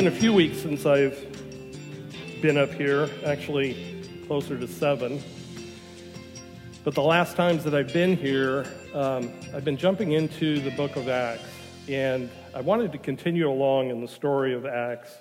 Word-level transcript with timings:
been 0.00 0.06
a 0.06 0.10
few 0.10 0.32
weeks 0.32 0.56
since 0.56 0.86
I've 0.86 1.26
been 2.40 2.56
up 2.56 2.72
here, 2.72 3.10
actually 3.26 4.02
closer 4.26 4.58
to 4.58 4.66
seven. 4.66 5.22
But 6.84 6.94
the 6.94 7.02
last 7.02 7.36
times 7.36 7.64
that 7.64 7.74
I've 7.74 7.92
been 7.92 8.16
here, 8.16 8.64
um, 8.94 9.30
I've 9.54 9.66
been 9.66 9.76
jumping 9.76 10.12
into 10.12 10.58
the 10.60 10.70
book 10.70 10.96
of 10.96 11.10
Acts, 11.10 11.44
and 11.86 12.30
I 12.54 12.62
wanted 12.62 12.92
to 12.92 12.98
continue 12.98 13.50
along 13.50 13.90
in 13.90 14.00
the 14.00 14.08
story 14.08 14.54
of 14.54 14.64
Acts. 14.64 15.14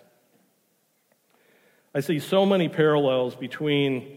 I 1.93 1.99
see 1.99 2.17
so 2.17 2.45
many 2.45 2.69
parallels 2.69 3.35
between 3.35 4.15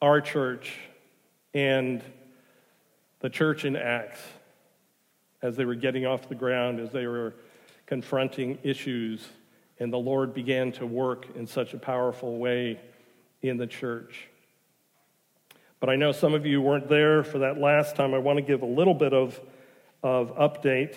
our 0.00 0.20
church 0.20 0.74
and 1.54 2.02
the 3.20 3.30
church 3.30 3.64
in 3.64 3.76
Acts 3.76 4.18
as 5.40 5.54
they 5.54 5.64
were 5.64 5.76
getting 5.76 6.04
off 6.04 6.28
the 6.28 6.34
ground, 6.34 6.80
as 6.80 6.90
they 6.90 7.06
were 7.06 7.36
confronting 7.86 8.58
issues 8.64 9.24
and 9.82 9.92
the 9.92 9.98
Lord 9.98 10.32
began 10.32 10.70
to 10.72 10.86
work 10.86 11.26
in 11.34 11.44
such 11.44 11.74
a 11.74 11.76
powerful 11.76 12.38
way 12.38 12.80
in 13.42 13.56
the 13.56 13.66
church. 13.66 14.28
But 15.80 15.90
I 15.90 15.96
know 15.96 16.12
some 16.12 16.34
of 16.34 16.46
you 16.46 16.62
weren't 16.62 16.88
there 16.88 17.24
for 17.24 17.40
that 17.40 17.58
last 17.58 17.96
time. 17.96 18.14
I 18.14 18.18
want 18.18 18.36
to 18.36 18.42
give 18.42 18.62
a 18.62 18.66
little 18.66 18.94
bit 18.94 19.12
of, 19.12 19.40
of 20.04 20.36
update 20.36 20.94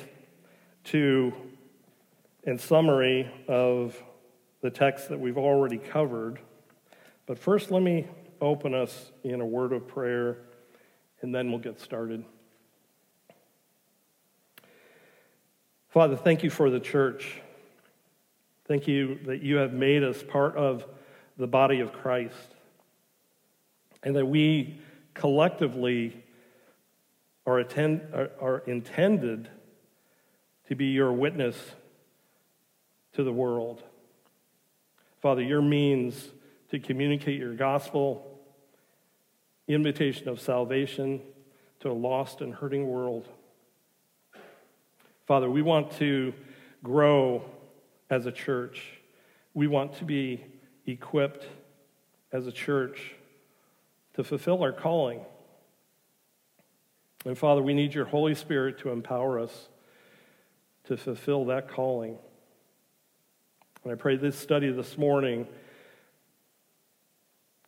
to 0.86 1.34
and 2.44 2.62
summary 2.62 3.28
of 3.48 4.00
the 4.62 4.70
text 4.70 5.10
that 5.10 5.20
we've 5.20 5.40
already 5.40 5.80
covered. 5.80 6.38
But 7.26 7.40
first, 7.40 7.72
let 7.72 7.82
me 7.82 8.08
open 8.40 8.76
us 8.76 9.12
in 9.24 9.42
a 9.42 9.46
word 9.48 9.74
of 9.74 9.88
prayer, 9.88 10.38
and 11.24 11.34
then 11.34 11.50
we'll 11.50 11.58
get 11.58 11.82
started. 11.82 12.24
Father, 15.90 16.16
thank 16.16 16.44
you 16.44 16.52
for 16.52 16.70
the 16.70 16.80
church. 16.80 17.42
Thank 18.68 18.88
you 18.88 19.20
that 19.26 19.44
you 19.44 19.58
have 19.58 19.74
made 19.74 20.04
us 20.04 20.24
part 20.24 20.56
of 20.58 20.86
the 21.38 21.46
body 21.46 21.82
of 21.82 21.94
Christ 21.94 22.56
and 24.02 24.16
that 24.16 24.26
we 24.26 24.80
collectively 25.14 26.24
are, 27.46 27.60
attend, 27.60 28.02
are, 28.12 28.32
are 28.42 28.58
intended 28.66 29.50
to 30.68 30.76
be 30.76 30.86
your 30.86 31.14
witness 31.14 31.58
to 33.14 33.24
the 33.24 33.32
world. 33.32 33.84
Father, 35.22 35.44
your 35.44 35.62
means 35.62 36.30
to 36.72 36.80
communicate 36.80 37.40
your 37.40 37.54
gospel, 37.54 38.40
invitation 39.68 40.28
of 40.28 40.42
salvation 40.42 41.22
to 41.82 41.92
a 41.92 41.94
lost 41.94 42.42
and 42.42 42.54
hurting 42.54 42.88
world. 42.88 43.28
Father, 45.28 45.50
we 45.50 45.62
want 45.62 45.92
to 45.94 46.34
grow 46.84 47.44
as 48.10 48.26
a 48.26 48.32
church. 48.32 48.82
We 49.54 49.68
want 49.68 49.98
to 49.98 50.06
be 50.06 50.44
equipped 50.86 51.48
as 52.32 52.48
a 52.48 52.52
church 52.52 53.14
to 54.16 54.24
fulfill 54.24 54.64
our 54.64 54.72
calling. 54.72 55.22
And 57.26 57.38
Father, 57.38 57.62
we 57.62 57.74
need 57.74 57.94
your 57.94 58.06
Holy 58.06 58.36
Spirit 58.36 58.80
to 58.80 58.90
empower 58.90 59.40
us 59.40 59.70
to 60.86 60.98
fulfill 60.98 61.46
that 61.46 61.68
calling. 61.68 62.18
And 63.84 63.92
I 63.92 63.96
pray 63.96 64.16
this 64.16 64.38
study 64.38 64.72
this 64.72 64.98
morning 64.98 65.48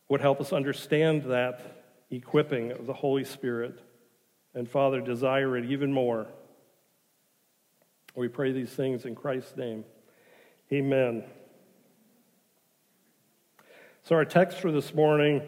would 0.08 0.20
help 0.20 0.40
us 0.40 0.52
understand 0.52 1.24
that 1.24 1.84
equipping 2.10 2.72
of 2.72 2.86
the 2.86 2.92
Holy 2.92 3.24
Spirit. 3.24 3.80
And 4.54 4.68
Father, 4.68 5.00
desire 5.00 5.56
it 5.56 5.64
even 5.66 5.92
more. 5.92 6.26
We 8.14 8.28
pray 8.28 8.52
these 8.52 8.70
things 8.70 9.04
in 9.04 9.14
Christ's 9.14 9.56
name. 9.56 9.84
Amen. 10.70 11.24
So, 14.02 14.16
our 14.16 14.26
text 14.26 14.58
for 14.58 14.70
this 14.70 14.92
morning 14.92 15.40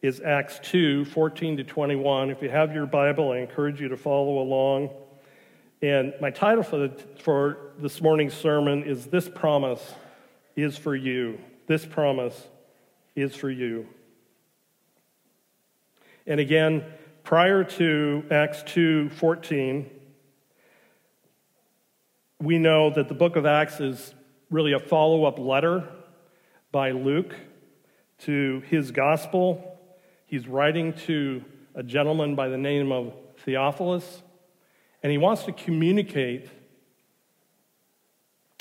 is 0.00 0.22
Acts 0.22 0.58
2 0.62 1.04
14 1.04 1.58
to 1.58 1.64
21. 1.64 2.30
If 2.30 2.40
you 2.40 2.48
have 2.48 2.72
your 2.72 2.86
Bible, 2.86 3.32
I 3.32 3.40
encourage 3.40 3.78
you 3.78 3.88
to 3.88 3.96
follow 3.98 4.38
along. 4.38 4.88
And 5.82 6.14
my 6.18 6.30
title 6.30 6.62
for, 6.62 6.78
the, 6.78 6.88
for 7.20 7.72
this 7.78 8.00
morning's 8.00 8.32
sermon 8.32 8.84
is 8.84 9.04
This 9.04 9.28
Promise 9.28 9.92
is 10.56 10.78
for 10.78 10.96
You. 10.96 11.38
This 11.66 11.84
promise 11.84 12.48
is 13.14 13.34
for 13.34 13.50
you. 13.50 13.86
And 16.26 16.40
again, 16.40 16.84
prior 17.22 17.64
to 17.64 18.24
Acts 18.30 18.62
2 18.62 19.10
14, 19.10 19.90
we 22.40 22.58
know 22.58 22.88
that 22.88 23.08
the 23.08 23.14
book 23.14 23.36
of 23.36 23.44
Acts 23.44 23.80
is 23.80 24.14
really 24.54 24.72
a 24.72 24.78
follow 24.78 25.24
up 25.24 25.36
letter 25.36 25.82
by 26.70 26.92
Luke 26.92 27.34
to 28.18 28.62
his 28.68 28.92
gospel. 28.92 29.80
He's 30.26 30.46
writing 30.46 30.92
to 31.06 31.44
a 31.74 31.82
gentleman 31.82 32.36
by 32.36 32.46
the 32.46 32.56
name 32.56 32.92
of 32.92 33.14
Theophilus, 33.44 34.22
and 35.02 35.10
he 35.10 35.18
wants 35.18 35.42
to 35.46 35.52
communicate 35.52 36.48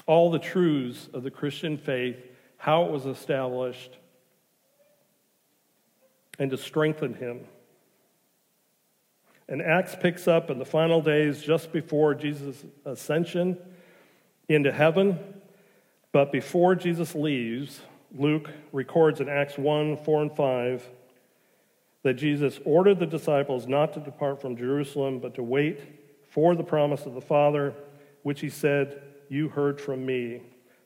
all 0.07 0.31
the 0.31 0.39
truths 0.39 1.09
of 1.13 1.21
the 1.21 1.29
Christian 1.29 1.77
faith, 1.77 2.17
how 2.57 2.85
it 2.85 2.91
was 2.91 3.05
established, 3.05 3.95
and 6.39 6.49
to 6.49 6.57
strengthen 6.57 7.13
him. 7.13 7.41
And 9.47 9.61
Acts 9.61 9.95
picks 9.95 10.27
up 10.27 10.49
in 10.49 10.57
the 10.57 10.65
final 10.65 11.03
days 11.03 11.43
just 11.43 11.71
before 11.71 12.15
Jesus' 12.15 12.65
ascension 12.83 13.59
into 14.49 14.71
heaven. 14.71 15.19
But 16.13 16.31
before 16.31 16.75
Jesus 16.75 17.15
leaves, 17.15 17.81
Luke 18.15 18.49
records 18.71 19.19
in 19.19 19.27
Acts 19.27 19.57
1 19.57 19.97
4 19.97 20.21
and 20.21 20.31
5 20.31 20.89
that 22.03 22.13
Jesus 22.13 22.59
ordered 22.65 22.99
the 22.99 23.05
disciples 23.05 23.67
not 23.67 23.93
to 23.93 23.99
depart 23.99 24.39
from 24.39 24.55
Jerusalem, 24.55 25.19
but 25.19 25.33
to 25.35 25.43
wait 25.43 25.81
for 26.29 26.55
the 26.55 26.63
promise 26.63 27.05
of 27.05 27.15
the 27.15 27.21
Father, 27.21 27.73
which 28.21 28.41
he 28.41 28.49
said, 28.49 29.01
You 29.27 29.49
heard 29.49 29.81
from 29.81 30.05
me. 30.05 30.41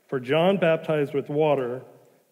For 0.07 0.19
John 0.21 0.57
baptized 0.57 1.13
with 1.13 1.27
water, 1.27 1.81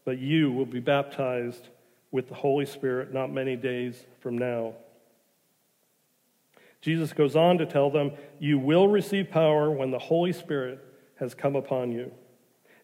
but 0.05 0.17
you 0.17 0.51
will 0.51 0.65
be 0.65 0.79
baptized 0.79 1.67
with 2.11 2.29
the 2.29 2.35
Holy 2.35 2.65
Spirit 2.65 3.13
not 3.13 3.29
many 3.29 3.57
days 3.57 4.05
from 4.21 4.37
now. 4.37 4.73
Jesus 6.79 7.11
goes 7.11 7.35
on 7.35 7.57
to 7.57 7.65
tell 7.65 7.89
them, 7.89 8.11
You 8.39 8.57
will 8.57 8.87
receive 8.87 9.29
power 9.29 9.69
when 9.69 9.91
the 9.91 9.99
Holy 9.99 10.31
Spirit 10.31 10.79
has 11.15 11.33
come 11.33 11.57
upon 11.57 11.91
you. 11.91 12.11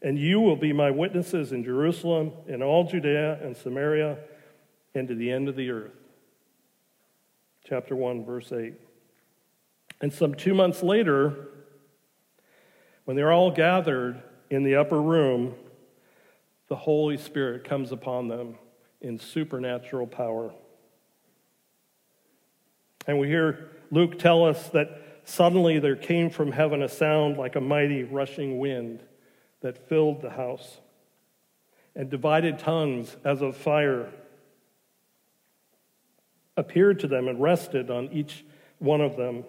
And 0.01 0.17
you 0.17 0.39
will 0.39 0.55
be 0.55 0.73
my 0.73 0.89
witnesses 0.89 1.51
in 1.51 1.63
Jerusalem, 1.63 2.31
in 2.47 2.63
all 2.63 2.85
Judea 2.85 3.39
and 3.43 3.55
Samaria, 3.55 4.17
and 4.95 5.07
to 5.07 5.15
the 5.15 5.31
end 5.31 5.47
of 5.47 5.55
the 5.55 5.69
earth. 5.69 5.93
Chapter 7.67 7.95
1, 7.95 8.25
verse 8.25 8.51
8. 8.51 8.73
And 10.01 10.11
some 10.11 10.33
two 10.33 10.55
months 10.55 10.81
later, 10.81 11.49
when 13.05 13.15
they're 13.15 13.31
all 13.31 13.51
gathered 13.51 14.21
in 14.49 14.63
the 14.63 14.75
upper 14.75 14.99
room, 14.99 15.53
the 16.67 16.75
Holy 16.75 17.17
Spirit 17.17 17.63
comes 17.63 17.91
upon 17.91 18.27
them 18.27 18.55
in 19.01 19.19
supernatural 19.19 20.07
power. 20.07 20.51
And 23.05 23.19
we 23.19 23.27
hear 23.27 23.69
Luke 23.91 24.17
tell 24.17 24.45
us 24.45 24.69
that 24.69 25.21
suddenly 25.25 25.79
there 25.79 25.95
came 25.95 26.29
from 26.29 26.51
heaven 26.51 26.81
a 26.81 26.89
sound 26.89 27.37
like 27.37 27.55
a 27.55 27.61
mighty 27.61 28.03
rushing 28.03 28.57
wind 28.57 29.03
that 29.61 29.87
filled 29.87 30.21
the 30.21 30.31
house, 30.31 30.79
and 31.95 32.09
divided 32.09 32.59
tongues 32.59 33.15
as 33.23 33.41
of 33.41 33.55
fire 33.55 34.09
appeared 36.57 36.99
to 36.99 37.07
them 37.07 37.27
and 37.27 37.41
rested 37.41 37.89
on 37.89 38.09
each 38.11 38.45
one 38.79 39.01
of 39.01 39.17
them. 39.17 39.43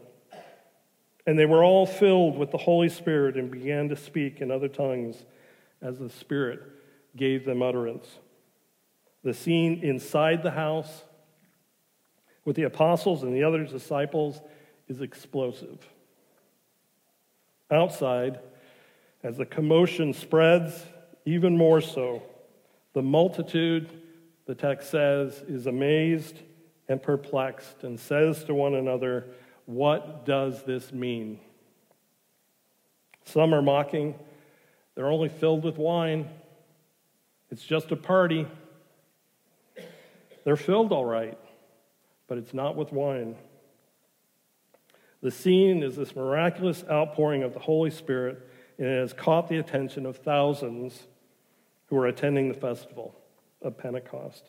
And 1.27 1.39
they 1.39 1.47
were 1.47 1.65
all 1.65 1.87
filled 1.87 2.37
with 2.37 2.51
the 2.51 2.59
Holy 2.59 2.89
Spirit 2.89 3.37
and 3.37 3.51
began 3.51 3.89
to 3.89 3.97
speak 3.97 4.41
in 4.41 4.51
other 4.51 4.69
tongues 4.69 5.25
as 5.81 5.99
the 5.99 6.11
Spirit 6.11 6.61
gave 7.17 7.45
them 7.45 7.63
utterance. 7.63 8.07
The 9.23 9.35
scene 9.35 9.81
inside 9.83 10.43
the 10.43 10.51
house 10.51 11.05
with 12.45 12.57
the 12.57 12.65
apostles 12.65 13.23
and 13.23 13.35
the 13.35 13.45
other 13.45 13.65
disciples 13.65 14.41
is 14.89 15.01
explosive. 15.01 15.79
Outside, 17.71 18.41
as 19.23 19.37
the 19.37 19.47
commotion 19.47 20.13
spreads, 20.13 20.85
even 21.25 21.57
more 21.57 21.81
so, 21.81 22.23
the 22.93 23.03
multitude, 23.03 23.89
the 24.47 24.55
text 24.55 24.91
says, 24.91 25.43
is 25.47 25.67
amazed 25.67 26.39
and 26.89 27.03
perplexed 27.03 27.85
and 27.85 27.99
says 27.99 28.45
to 28.45 28.55
one 28.55 28.75
another, 28.75 29.27
What 29.67 30.27
does 30.27 30.65
this 30.65 30.93
mean? 30.93 31.39
Some 33.25 33.55
are 33.55 33.63
mocking, 33.63 34.15
they're 34.95 35.11
only 35.11 35.29
filled 35.29 35.65
with 35.65 35.79
wine. 35.79 36.29
It's 37.51 37.65
just 37.65 37.93
a 37.93 37.97
party. 37.97 38.47
They're 40.45 40.57
filled 40.57 40.91
all 40.93 41.05
right, 41.05 41.39
but 42.27 42.39
it's 42.39 42.53
not 42.53 42.77
with 42.77 42.93
wine. 42.93 43.37
The 45.23 45.31
scene 45.31 45.83
is 45.83 45.97
this 45.97 46.17
miraculous 46.17 46.83
outpouring 46.91 47.43
of 47.43 47.53
the 47.53 47.61
Holy 47.61 47.91
Spirit 47.91 48.49
and 48.79 48.87
it 48.87 48.99
has 49.01 49.13
caught 49.13 49.49
the 49.49 49.59
attention 49.59 50.07
of 50.07 50.17
thousands 50.17 51.07
who 51.87 51.97
are 51.97 52.07
attending 52.07 52.49
the 52.49 52.55
festival 52.55 53.15
of 53.61 53.77
Pentecost. 53.79 54.45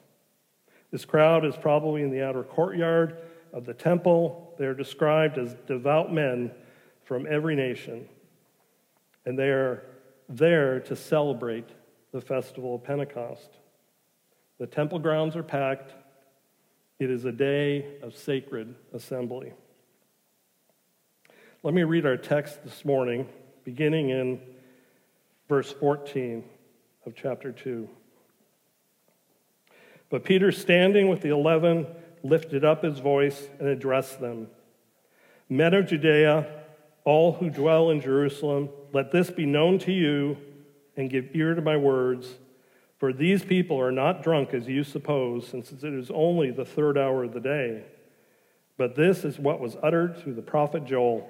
This 0.92 1.06
crowd 1.06 1.46
is 1.46 1.56
probably 1.58 2.04
in 2.04 2.12
the 2.12 2.24
outer 2.24 2.44
courtyard 2.44 3.18
of 3.52 3.66
the 3.66 3.74
temple. 3.74 4.54
They 4.58 4.66
are 4.66 4.74
described 4.74 5.38
as 5.38 5.56
devout 5.68 6.14
men 6.14 6.52
from 7.04 7.28
every 7.30 7.56
nation, 7.56 8.08
and 9.26 9.38
they 9.38 9.50
are 9.50 9.84
there 10.30 10.80
to 10.82 10.96
celebrate 10.96 11.70
the 12.12 12.22
festival 12.22 12.76
of 12.76 12.84
Pentecost. 12.84 13.50
The 14.60 14.68
temple 14.68 15.00
grounds 15.00 15.36
are 15.36 15.44
packed. 15.44 15.94
It 17.00 17.10
is 17.10 17.26
a 17.26 17.32
day 17.32 17.98
of 18.02 18.16
sacred 18.16 18.76
assembly. 18.94 19.52
Let 21.64 21.74
me 21.74 21.84
read 21.84 22.06
our 22.06 22.18
text 22.18 22.64
this 22.64 22.86
morning, 22.86 23.28
beginning 23.64 24.10
in 24.10 24.42
verse 25.50 25.72
14 25.72 26.44
of 27.06 27.16
chapter 27.16 27.52
2. 27.52 27.88
But 30.10 30.24
Peter, 30.24 30.52
standing 30.52 31.10
with 31.10 31.22
the 31.22 31.30
eleven, 31.30 31.88
lifted 32.24 32.64
up 32.64 32.84
his 32.84 33.00
voice 33.00 33.50
and 33.60 33.68
addressed 33.68 34.20
them 34.20 34.48
Men 35.50 35.74
of 35.74 35.88
Judea, 35.88 36.48
all 37.04 37.34
who 37.34 37.50
dwell 37.50 37.90
in 37.90 38.02
Jerusalem, 38.02 38.70
let 38.92 39.12
this 39.12 39.30
be 39.30 39.46
known 39.46 39.78
to 39.80 39.92
you 39.92 40.38
and 40.96 41.10
give 41.10 41.36
ear 41.36 41.54
to 41.54 41.62
my 41.62 41.78
words. 41.78 42.28
For 42.98 43.12
these 43.12 43.44
people 43.44 43.80
are 43.80 43.92
not 43.92 44.24
drunk 44.24 44.54
as 44.54 44.68
you 44.68 44.84
suppose, 44.84 45.48
since 45.48 45.72
it 45.72 45.84
is 45.84 46.10
only 46.10 46.52
the 46.52 46.66
third 46.66 46.98
hour 46.98 47.26
of 47.26 47.34
the 47.34 47.40
day. 47.40 47.84
But 48.78 48.96
this 48.96 49.26
is 49.26 49.38
what 49.38 49.60
was 49.60 49.76
uttered 49.84 50.18
through 50.18 50.36
the 50.36 50.42
prophet 50.42 50.86
Joel. 50.86 51.30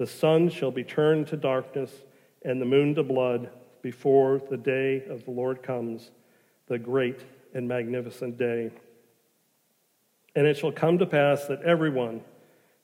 The 0.00 0.06
sun 0.06 0.48
shall 0.48 0.70
be 0.70 0.82
turned 0.82 1.26
to 1.26 1.36
darkness 1.36 1.92
and 2.40 2.58
the 2.58 2.64
moon 2.64 2.94
to 2.94 3.02
blood 3.02 3.50
before 3.82 4.40
the 4.48 4.56
day 4.56 5.04
of 5.04 5.26
the 5.26 5.30
Lord 5.30 5.62
comes, 5.62 6.10
the 6.68 6.78
great 6.78 7.22
and 7.52 7.68
magnificent 7.68 8.38
day. 8.38 8.70
And 10.34 10.46
it 10.46 10.56
shall 10.56 10.72
come 10.72 10.96
to 10.96 11.04
pass 11.04 11.44
that 11.48 11.60
everyone 11.60 12.22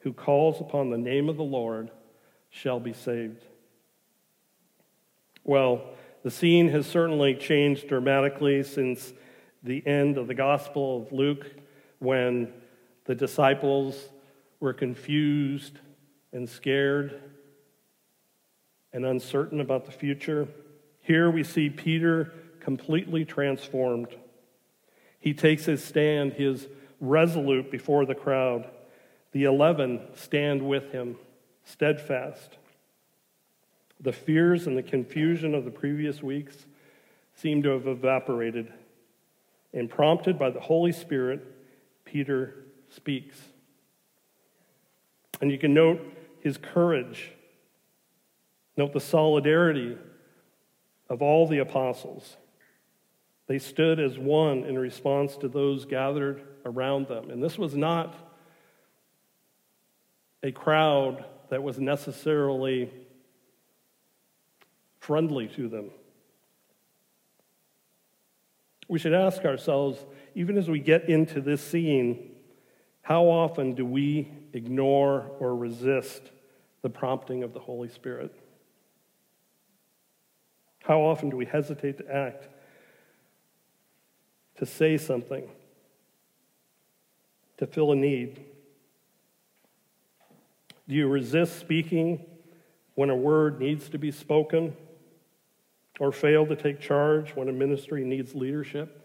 who 0.00 0.12
calls 0.12 0.60
upon 0.60 0.90
the 0.90 0.98
name 0.98 1.30
of 1.30 1.38
the 1.38 1.42
Lord 1.42 1.90
shall 2.50 2.80
be 2.80 2.92
saved. 2.92 3.46
Well, 5.42 5.86
the 6.22 6.30
scene 6.30 6.68
has 6.68 6.84
certainly 6.84 7.34
changed 7.34 7.88
dramatically 7.88 8.62
since 8.62 9.14
the 9.62 9.82
end 9.86 10.18
of 10.18 10.26
the 10.26 10.34
Gospel 10.34 11.04
of 11.04 11.12
Luke 11.12 11.46
when 11.98 12.52
the 13.06 13.14
disciples 13.14 14.10
were 14.60 14.74
confused 14.74 15.78
and 16.32 16.48
scared 16.48 17.20
and 18.92 19.04
uncertain 19.04 19.60
about 19.60 19.84
the 19.84 19.92
future. 19.92 20.48
Here 21.02 21.30
we 21.30 21.44
see 21.44 21.70
Peter 21.70 22.32
completely 22.60 23.24
transformed. 23.24 24.16
He 25.20 25.34
takes 25.34 25.64
his 25.64 25.82
stand, 25.84 26.34
he 26.34 26.44
is 26.44 26.66
resolute 27.00 27.70
before 27.70 28.06
the 28.06 28.14
crowd. 28.14 28.68
The 29.32 29.44
eleven 29.44 30.00
stand 30.14 30.66
with 30.66 30.92
him, 30.92 31.16
steadfast. 31.64 32.56
The 34.00 34.12
fears 34.12 34.66
and 34.66 34.76
the 34.76 34.82
confusion 34.82 35.54
of 35.54 35.64
the 35.64 35.70
previous 35.70 36.22
weeks 36.22 36.66
seem 37.34 37.62
to 37.62 37.70
have 37.70 37.86
evaporated. 37.86 38.72
And 39.72 39.90
prompted 39.90 40.38
by 40.38 40.50
the 40.50 40.60
Holy 40.60 40.92
Spirit, 40.92 41.44
Peter 42.04 42.64
speaks. 42.88 43.38
And 45.40 45.50
you 45.50 45.58
can 45.58 45.74
note 45.74 46.00
his 46.46 46.58
courage, 46.58 47.32
note 48.76 48.92
the 48.92 49.00
solidarity 49.00 49.98
of 51.10 51.20
all 51.20 51.48
the 51.48 51.58
apostles. 51.58 52.36
They 53.48 53.58
stood 53.58 53.98
as 53.98 54.16
one 54.16 54.62
in 54.62 54.78
response 54.78 55.36
to 55.38 55.48
those 55.48 55.86
gathered 55.86 56.40
around 56.64 57.08
them. 57.08 57.30
And 57.30 57.42
this 57.42 57.58
was 57.58 57.74
not 57.74 58.14
a 60.40 60.52
crowd 60.52 61.24
that 61.50 61.64
was 61.64 61.80
necessarily 61.80 62.92
friendly 65.00 65.48
to 65.48 65.68
them. 65.68 65.90
We 68.86 69.00
should 69.00 69.14
ask 69.14 69.44
ourselves, 69.44 69.98
even 70.36 70.56
as 70.56 70.70
we 70.70 70.78
get 70.78 71.08
into 71.08 71.40
this 71.40 71.60
scene, 71.60 72.36
how 73.02 73.24
often 73.24 73.74
do 73.74 73.84
we 73.84 74.30
ignore 74.52 75.32
or 75.40 75.56
resist 75.56 76.30
the 76.86 76.90
prompting 76.90 77.42
of 77.42 77.52
the 77.52 77.58
Holy 77.58 77.88
Spirit? 77.88 78.32
How 80.84 81.00
often 81.00 81.30
do 81.30 81.36
we 81.36 81.44
hesitate 81.44 81.98
to 81.98 82.08
act, 82.08 82.46
to 84.58 84.64
say 84.64 84.96
something, 84.96 85.48
to 87.56 87.66
fill 87.66 87.90
a 87.90 87.96
need? 87.96 88.40
Do 90.86 90.94
you 90.94 91.08
resist 91.08 91.58
speaking 91.58 92.24
when 92.94 93.10
a 93.10 93.16
word 93.16 93.58
needs 93.58 93.88
to 93.88 93.98
be 93.98 94.12
spoken, 94.12 94.76
or 95.98 96.12
fail 96.12 96.46
to 96.46 96.54
take 96.54 96.78
charge 96.78 97.34
when 97.34 97.48
a 97.48 97.52
ministry 97.52 98.04
needs 98.04 98.32
leadership? 98.32 99.04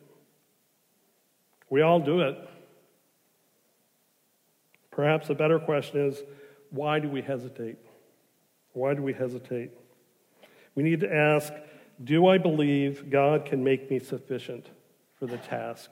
We 1.71 1.81
all 1.81 1.99
do 1.99 2.21
it. 2.21 2.37
Perhaps 4.91 5.31
a 5.31 5.33
better 5.33 5.57
question 5.57 5.99
is 6.09 6.21
why 6.71 6.99
do 6.99 7.07
we 7.07 7.21
hesitate? 7.21 7.77
Why 8.73 8.93
do 8.93 9.01
we 9.01 9.13
hesitate? 9.13 9.71
We 10.75 10.83
need 10.83 11.01
to 11.01 11.13
ask 11.13 11.53
do 12.03 12.27
I 12.27 12.39
believe 12.39 13.11
God 13.11 13.45
can 13.45 13.63
make 13.63 13.91
me 13.91 13.99
sufficient 13.99 14.65
for 15.19 15.27
the 15.27 15.37
task? 15.37 15.91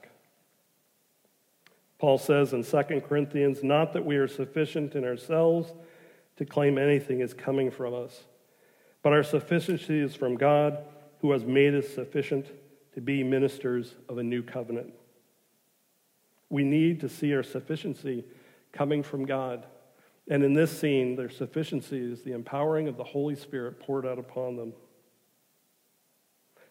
Paul 1.98 2.18
says 2.18 2.52
in 2.52 2.64
2 2.64 3.02
Corinthians, 3.06 3.62
not 3.62 3.92
that 3.92 4.04
we 4.04 4.16
are 4.16 4.26
sufficient 4.26 4.94
in 4.94 5.04
ourselves 5.04 5.72
to 6.36 6.44
claim 6.44 6.78
anything 6.78 7.20
is 7.20 7.34
coming 7.34 7.70
from 7.70 7.94
us, 7.94 8.24
but 9.02 9.12
our 9.12 9.22
sufficiency 9.22 10.00
is 10.00 10.16
from 10.16 10.36
God 10.36 10.78
who 11.20 11.30
has 11.32 11.44
made 11.44 11.74
us 11.74 11.88
sufficient 11.88 12.46
to 12.94 13.00
be 13.00 13.22
ministers 13.22 13.94
of 14.08 14.18
a 14.18 14.22
new 14.22 14.42
covenant. 14.42 14.92
We 16.48 16.64
need 16.64 17.00
to 17.00 17.08
see 17.08 17.34
our 17.34 17.42
sufficiency 17.42 18.24
coming 18.72 19.02
from 19.02 19.26
God. 19.26 19.66
And 20.30 20.44
in 20.44 20.52
this 20.52 20.78
scene, 20.78 21.16
their 21.16 21.28
sufficiency 21.28 21.98
is 21.98 22.22
the 22.22 22.32
empowering 22.32 22.86
of 22.86 22.96
the 22.96 23.02
Holy 23.04 23.34
Spirit 23.34 23.80
poured 23.80 24.06
out 24.06 24.18
upon 24.18 24.56
them. 24.56 24.72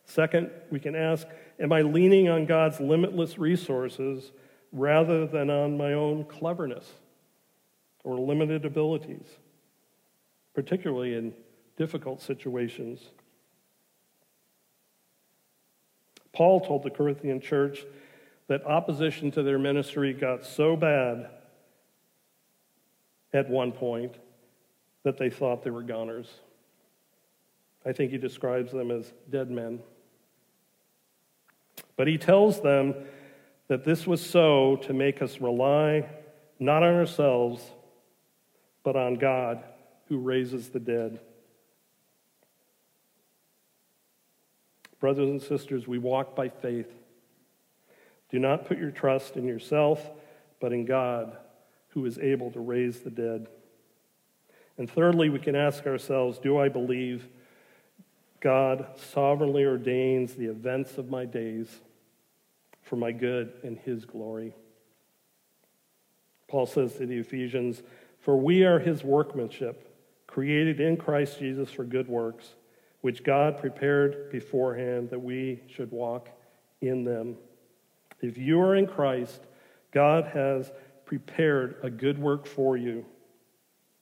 Second, 0.06 0.50
we 0.72 0.80
can 0.80 0.96
ask 0.96 1.28
Am 1.60 1.74
I 1.74 1.82
leaning 1.82 2.30
on 2.30 2.46
God's 2.46 2.80
limitless 2.80 3.38
resources 3.38 4.32
rather 4.72 5.28
than 5.28 5.50
on 5.50 5.78
my 5.78 5.92
own 5.92 6.24
cleverness 6.24 6.90
or 8.06 8.18
limited 8.18 8.64
abilities, 8.64 9.28
particularly 10.54 11.16
in 11.16 11.34
difficult 11.76 12.22
situations? 12.22 13.02
Paul 16.32 16.62
told 16.62 16.84
the 16.84 16.90
Corinthian 16.90 17.42
church 17.42 17.84
that 18.48 18.66
opposition 18.66 19.32
to 19.32 19.44
their 19.44 19.60
ministry 19.60 20.14
got 20.14 20.46
so 20.46 20.78
bad 20.78 21.30
at 23.34 23.50
one 23.50 23.72
point 23.72 24.16
that 25.04 25.18
they 25.18 25.30
thought 25.30 25.64
they 25.64 25.70
were 25.70 25.84
goners. 25.84 26.28
I 27.86 27.94
think 27.94 28.12
he 28.12 28.18
describes 28.18 28.72
them 28.72 28.92
as 28.92 29.12
dead 29.30 29.50
men. 29.50 29.80
But 31.96 32.08
he 32.08 32.18
tells 32.18 32.62
them 32.62 32.96
that 33.68 33.84
this 33.84 34.06
was 34.06 34.26
so 34.26 34.78
to 34.78 34.94
make 34.94 35.22
us 35.22 35.40
rely 35.40 36.10
not 36.60 36.84
on 36.84 36.94
ourselves, 36.94 37.64
but 38.84 38.96
on 38.96 39.16
God 39.16 39.64
who 40.08 40.18
raises 40.18 40.70
the 40.70 40.80
dead. 40.80 41.20
Brothers 45.00 45.30
and 45.30 45.42
sisters, 45.42 45.88
we 45.88 45.98
walk 45.98 46.36
by 46.36 46.50
faith. 46.50 46.92
Do 48.30 48.40
not 48.40 48.66
put 48.66 48.78
your 48.78 48.92
trust 48.92 49.38
in 49.38 49.48
yourself, 49.48 50.06
but 50.60 50.74
in 50.74 50.86
God 50.86 51.38
who 52.00 52.06
is 52.06 52.18
able 52.18 52.50
to 52.52 52.60
raise 52.62 53.02
the 53.02 53.10
dead. 53.10 53.48
And 54.78 54.90
thirdly, 54.90 55.30
we 55.30 55.40
can 55.40 55.56
ask 55.56 55.86
ourselves 55.86 56.40
do 56.40 56.58
I 56.58 56.70
believe 56.70 57.28
God 58.40 58.88
sovereignly 58.96 59.66
ordains 59.66 60.36
the 60.36 60.46
events 60.46 60.98
of 60.98 61.10
my 61.10 61.26
days 61.26 61.68
for 62.84 62.96
my 62.96 63.12
good 63.12 63.52
and 63.64 63.78
his 63.78 64.06
glory. 64.06 64.54
Paul 66.48 66.66
says 66.66 66.94
to 66.96 67.06
the 67.06 67.18
Ephesians, 67.18 67.84
For 68.22 68.38
we 68.38 68.64
are 68.64 68.80
his 68.80 69.04
workmanship, 69.04 69.94
created 70.26 70.80
in 70.80 70.96
Christ 70.96 71.38
Jesus 71.38 71.70
for 71.70 71.84
good 71.84 72.08
works, 72.08 72.56
which 73.02 73.26
God 73.26 73.58
prepared 73.58 74.32
beforehand 74.32 75.10
that 75.10 75.20
we 75.20 75.60
should 75.68 75.92
walk 75.92 76.30
in 76.80 77.04
them. 77.04 77.36
If 78.22 78.38
you 78.38 78.62
are 78.62 78.76
in 78.76 78.88
Christ, 78.88 79.42
God 79.92 80.26
has 80.34 80.72
prepared 81.10 81.76
a 81.82 81.90
good 81.90 82.20
work 82.20 82.46
for 82.46 82.78
you, 82.78 83.04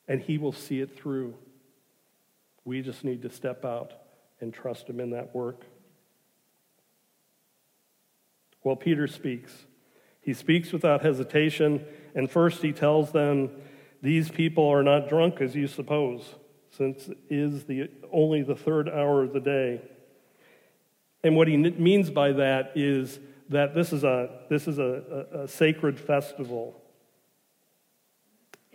and 0.10 0.20
he 0.20 0.38
will 0.38 0.52
see 0.52 0.82
it 0.82 0.94
through. 0.94 1.34
We 2.66 2.82
just 2.82 3.06
need 3.06 3.22
to 3.22 3.30
step 3.30 3.64
out 3.64 3.94
and 4.42 4.54
trust 4.54 4.90
him 4.90 5.00
in 5.00 5.12
that 5.12 5.34
work. 5.34 5.64
Well, 8.62 8.76
Peter 8.76 9.08
speaks. 9.08 9.54
He 10.20 10.34
speaks 10.34 10.74
without 10.74 11.02
hesitation, 11.02 11.86
and 12.14 12.30
first 12.30 12.62
he 12.62 12.74
tells 12.74 13.14
them, 13.14 13.52
These 14.02 14.30
people 14.30 14.68
are 14.68 14.84
not 14.84 15.08
drunk 15.08 15.40
as 15.40 15.56
you 15.56 15.68
suppose, 15.68 16.36
since 16.72 17.08
it 17.08 17.18
is 17.30 17.64
the, 17.64 17.90
only 18.12 18.42
the 18.42 18.58
third 18.58 18.90
hour 18.90 19.24
of 19.24 19.32
the 19.32 19.40
day. 19.40 19.80
And 21.24 21.38
what 21.38 21.48
he 21.48 21.56
means 21.56 22.10
by 22.10 22.34
that 22.34 22.74
is 22.76 23.18
that 23.48 23.74
this 23.74 23.94
is 23.94 24.04
a, 24.04 24.42
this 24.50 24.68
is 24.68 24.78
a, 24.78 25.28
a, 25.32 25.44
a 25.44 25.48
sacred 25.48 25.98
festival. 25.98 26.84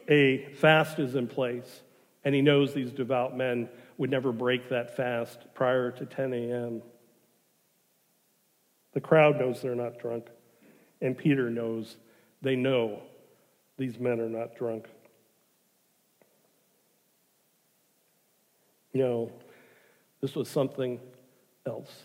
A 0.09 0.47
fast 0.55 0.99
is 0.99 1.15
in 1.15 1.29
place, 1.29 1.83
and 2.25 2.35
he 2.35 2.43
knows 2.43 2.75
these 2.75 2.93
devout 2.93 3.37
men 3.37 3.69
would 3.99 4.11
never 4.11 4.33
break 4.33 4.69
that 4.69 4.97
fast 4.97 5.47
prior 5.55 5.91
to 5.93 6.07
10 6.07 6.33
a.m. 6.33 6.83
The 8.93 9.01
crowd 9.01 9.39
knows 9.39 9.63
they're 9.63 9.75
not 9.75 9.99
drunk, 9.99 10.27
and 11.01 11.17
Peter 11.17 11.51
knows 11.51 11.97
they 12.43 12.57
know 12.57 13.01
these 13.79 13.99
men 13.99 14.21
are 14.21 14.29
not 14.29 14.57
drunk. 14.57 14.87
No, 18.95 19.33
this 20.21 20.35
was 20.35 20.49
something 20.49 21.01
else, 21.67 22.03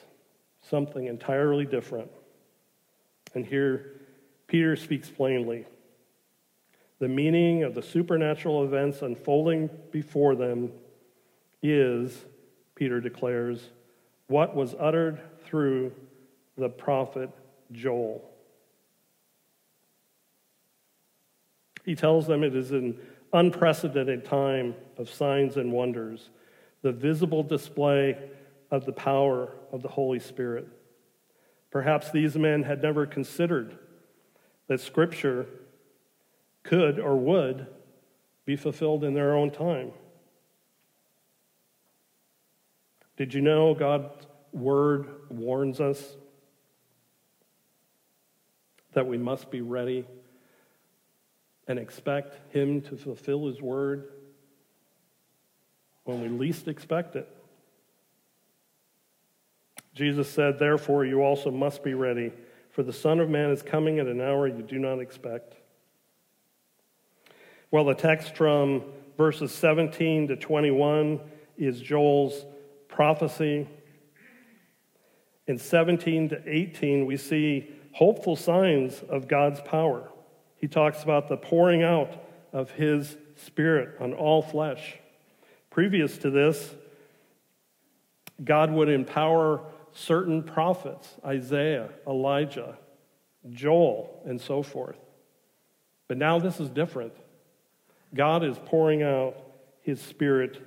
something 0.61 1.07
entirely 1.07 1.65
different. 1.65 2.09
And 3.35 3.45
here, 3.45 4.01
Peter 4.47 4.75
speaks 4.75 5.09
plainly. 5.09 5.65
The 6.99 7.07
meaning 7.07 7.63
of 7.63 7.75
the 7.75 7.83
supernatural 7.83 8.63
events 8.63 9.01
unfolding 9.01 9.69
before 9.91 10.35
them 10.35 10.71
is, 11.61 12.25
Peter 12.75 12.99
declares, 12.99 13.69
what 14.27 14.55
was 14.55 14.75
uttered 14.79 15.19
through 15.45 15.93
the 16.57 16.69
prophet 16.69 17.29
Joel. 17.71 18.29
He 21.85 21.95
tells 21.95 22.27
them 22.27 22.43
it 22.43 22.55
is 22.55 22.71
an 22.71 22.99
unprecedented 23.31 24.25
time 24.25 24.75
of 24.97 25.09
signs 25.09 25.57
and 25.57 25.71
wonders, 25.71 26.29
the 26.81 26.91
visible 26.91 27.43
display 27.43 28.17
of 28.71 28.85
the 28.85 28.91
power 28.91 29.53
of 29.71 29.81
the 29.81 29.87
Holy 29.87 30.19
Spirit. 30.19 30.67
Perhaps 31.71 32.11
these 32.11 32.35
men 32.35 32.63
had 32.63 32.81
never 32.81 33.05
considered 33.05 33.77
that 34.67 34.81
Scripture 34.81 35.45
could 36.67 36.99
or 36.99 37.15
would 37.15 37.65
be 38.45 38.55
fulfilled 38.55 39.03
in 39.03 39.13
their 39.13 39.35
own 39.35 39.49
time. 39.49 39.91
Did 43.15 43.33
you 43.33 43.41
know 43.41 43.73
God's 43.73 44.25
word 44.51 45.07
warns 45.29 45.79
us 45.79 46.15
that 48.93 49.07
we 49.07 49.17
must 49.17 49.49
be 49.49 49.61
ready 49.61 50.05
and 51.67 51.79
expect 51.79 52.53
Him 52.53 52.81
to 52.81 52.97
fulfill 52.97 53.47
His 53.47 53.61
word 53.61 54.09
when 56.03 56.21
we 56.21 56.27
least 56.27 56.67
expect 56.67 57.15
it? 57.15 57.27
Jesus 59.93 60.29
said, 60.29 60.59
Therefore, 60.59 61.05
you 61.05 61.21
also 61.21 61.49
must 61.49 61.83
be 61.83 61.93
ready, 61.93 62.31
for 62.69 62.83
the 62.83 62.93
Son 62.93 63.19
of 63.19 63.29
Man 63.29 63.49
is 63.51 63.63
coming 63.63 63.99
at 63.99 64.05
an 64.05 64.21
hour 64.21 64.47
you 64.47 64.61
do 64.61 64.77
not 64.77 64.99
expect. 64.99 65.55
Well, 67.69 67.83
the 67.83 67.95
text 67.95 68.37
from 68.37 68.83
verses 69.17 69.51
17 69.51 70.29
to 70.29 70.37
21 70.37 71.19
is 71.57 71.81
Joel's 71.81 72.45
prophecy. 72.87 73.67
In 75.47 75.57
17 75.57 76.29
to 76.29 76.41
18, 76.45 77.05
we 77.05 77.17
see 77.17 77.69
hopeful 77.91 78.37
signs 78.37 79.03
of 79.09 79.27
God's 79.27 79.59
power. 79.59 80.09
He 80.55 80.69
talks 80.69 81.03
about 81.03 81.27
the 81.27 81.35
pouring 81.35 81.83
out 81.83 82.13
of 82.53 82.71
his 82.71 83.17
spirit 83.35 83.97
on 83.99 84.13
all 84.13 84.41
flesh. 84.41 84.95
Previous 85.69 86.17
to 86.19 86.29
this, 86.29 86.73
God 88.41 88.71
would 88.71 88.87
empower 88.87 89.61
certain 89.91 90.41
prophets 90.41 91.15
Isaiah, 91.25 91.89
Elijah, 92.07 92.77
Joel, 93.49 94.21
and 94.25 94.39
so 94.39 94.63
forth. 94.63 94.97
But 96.07 96.17
now 96.17 96.39
this 96.39 96.61
is 96.61 96.69
different. 96.69 97.11
God 98.13 98.43
is 98.43 98.57
pouring 98.65 99.03
out 99.03 99.35
his 99.81 100.01
spirit 100.01 100.61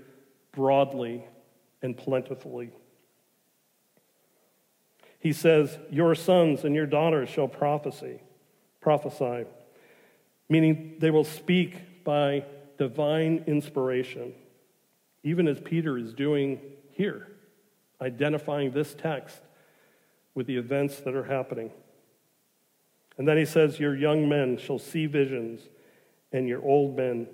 broadly 0.52 1.24
and 1.82 1.96
plentifully. 1.96 2.70
He 5.18 5.32
says, 5.32 5.78
Your 5.90 6.14
sons 6.14 6.64
and 6.64 6.74
your 6.74 6.86
daughters 6.86 7.28
shall 7.28 7.48
prophesy, 7.48 8.20
prophesy, 8.80 9.46
meaning 10.48 10.96
they 10.98 11.10
will 11.10 11.24
speak 11.24 12.04
by 12.04 12.44
divine 12.78 13.44
inspiration, 13.46 14.34
even 15.22 15.46
as 15.46 15.60
Peter 15.60 15.98
is 15.98 16.14
doing 16.14 16.58
here, 16.92 17.28
identifying 18.00 18.70
this 18.70 18.94
text 18.94 19.40
with 20.34 20.46
the 20.46 20.56
events 20.56 21.00
that 21.00 21.14
are 21.14 21.24
happening. 21.24 21.70
And 23.18 23.28
then 23.28 23.36
he 23.36 23.44
says, 23.44 23.78
Your 23.78 23.94
young 23.94 24.28
men 24.28 24.56
shall 24.56 24.78
see 24.78 25.04
visions, 25.04 25.68
and 26.32 26.48
your 26.48 26.62
old 26.62 26.96
men 26.96 27.26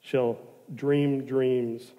shall 0.00 0.38
dream 0.74 1.24
dreams. 1.24 1.92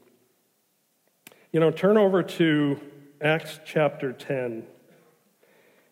You 1.52 1.60
know, 1.60 1.72
turn 1.72 1.98
over 1.98 2.22
to 2.22 2.80
Acts 3.22 3.60
chapter 3.66 4.12
10, 4.14 4.66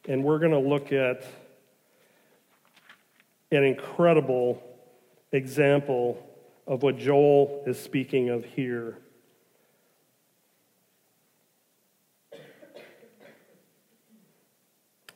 and 0.07 0.23
we're 0.23 0.39
going 0.39 0.51
to 0.51 0.59
look 0.59 0.91
at 0.91 1.23
an 3.51 3.63
incredible 3.63 4.61
example 5.31 6.21
of 6.67 6.83
what 6.83 6.97
Joel 6.97 7.63
is 7.65 7.79
speaking 7.79 8.29
of 8.29 8.45
here. 8.45 8.97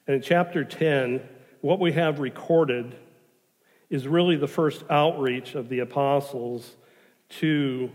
And 0.08 0.15
in 0.15 0.22
chapter 0.22 0.63
10, 0.63 1.22
what 1.62 1.79
we 1.79 1.91
have 1.91 2.20
recorded 2.20 2.96
is 3.89 4.08
really 4.08 4.36
the 4.36 4.48
first 4.48 4.84
outreach 4.89 5.56
of 5.56 5.70
the 5.70 5.79
apostles 5.79 6.75
to 7.29 7.89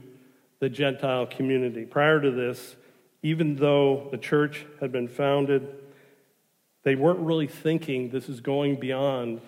the 0.58 0.68
Gentile 0.68 1.26
community. 1.26 1.84
Prior 1.84 2.20
to 2.20 2.30
this, 2.30 2.76
even 3.22 3.56
though 3.56 4.08
the 4.10 4.18
church 4.18 4.66
had 4.80 4.90
been 4.92 5.08
founded, 5.08 5.66
they 6.82 6.94
weren't 6.94 7.20
really 7.20 7.46
thinking 7.46 8.10
this 8.10 8.28
is 8.28 8.40
going 8.40 8.76
beyond 8.76 9.40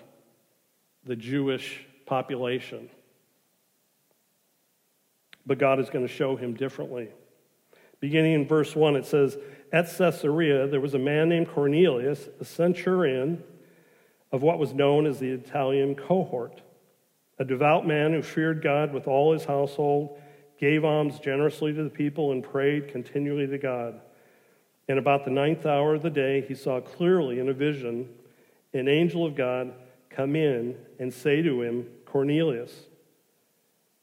the 1.03 1.15
Jewish 1.15 1.85
population. 2.05 2.89
But 5.45 5.57
God 5.57 5.79
is 5.79 5.89
going 5.89 6.07
to 6.07 6.13
show 6.13 6.35
him 6.35 6.53
differently. 6.53 7.09
Beginning 7.99 8.33
in 8.33 8.47
verse 8.47 8.75
1, 8.75 8.95
it 8.95 9.05
says, 9.05 9.37
At 9.71 9.85
Caesarea, 9.97 10.67
there 10.67 10.81
was 10.81 10.93
a 10.93 10.99
man 10.99 11.29
named 11.29 11.49
Cornelius, 11.49 12.27
a 12.39 12.45
centurion 12.45 13.43
of 14.35 14.43
what 14.43 14.59
was 14.59 14.73
known 14.73 15.05
as 15.05 15.17
the 15.17 15.31
Italian 15.31 15.95
cohort, 15.95 16.61
a 17.39 17.45
devout 17.45 17.87
man 17.87 18.11
who 18.11 18.21
feared 18.21 18.61
God 18.61 18.93
with 18.93 19.07
all 19.07 19.31
his 19.31 19.45
household 19.45 20.19
gave 20.59 20.83
alms 20.83 21.19
generously 21.19 21.73
to 21.73 21.83
the 21.85 21.89
people, 21.89 22.33
and 22.33 22.43
prayed 22.43 22.89
continually 22.89 23.47
to 23.47 23.57
God. 23.57 24.01
And 24.89 24.99
about 24.99 25.23
the 25.23 25.31
ninth 25.31 25.65
hour 25.65 25.95
of 25.95 26.01
the 26.01 26.09
day, 26.09 26.41
he 26.41 26.53
saw 26.53 26.81
clearly 26.81 27.39
in 27.39 27.47
a 27.47 27.53
vision 27.53 28.09
an 28.73 28.89
angel 28.89 29.25
of 29.25 29.35
God 29.35 29.73
come 30.09 30.35
in 30.35 30.75
and 30.99 31.13
say 31.13 31.41
to 31.41 31.61
him, 31.61 31.87
Cornelius. 32.05 32.73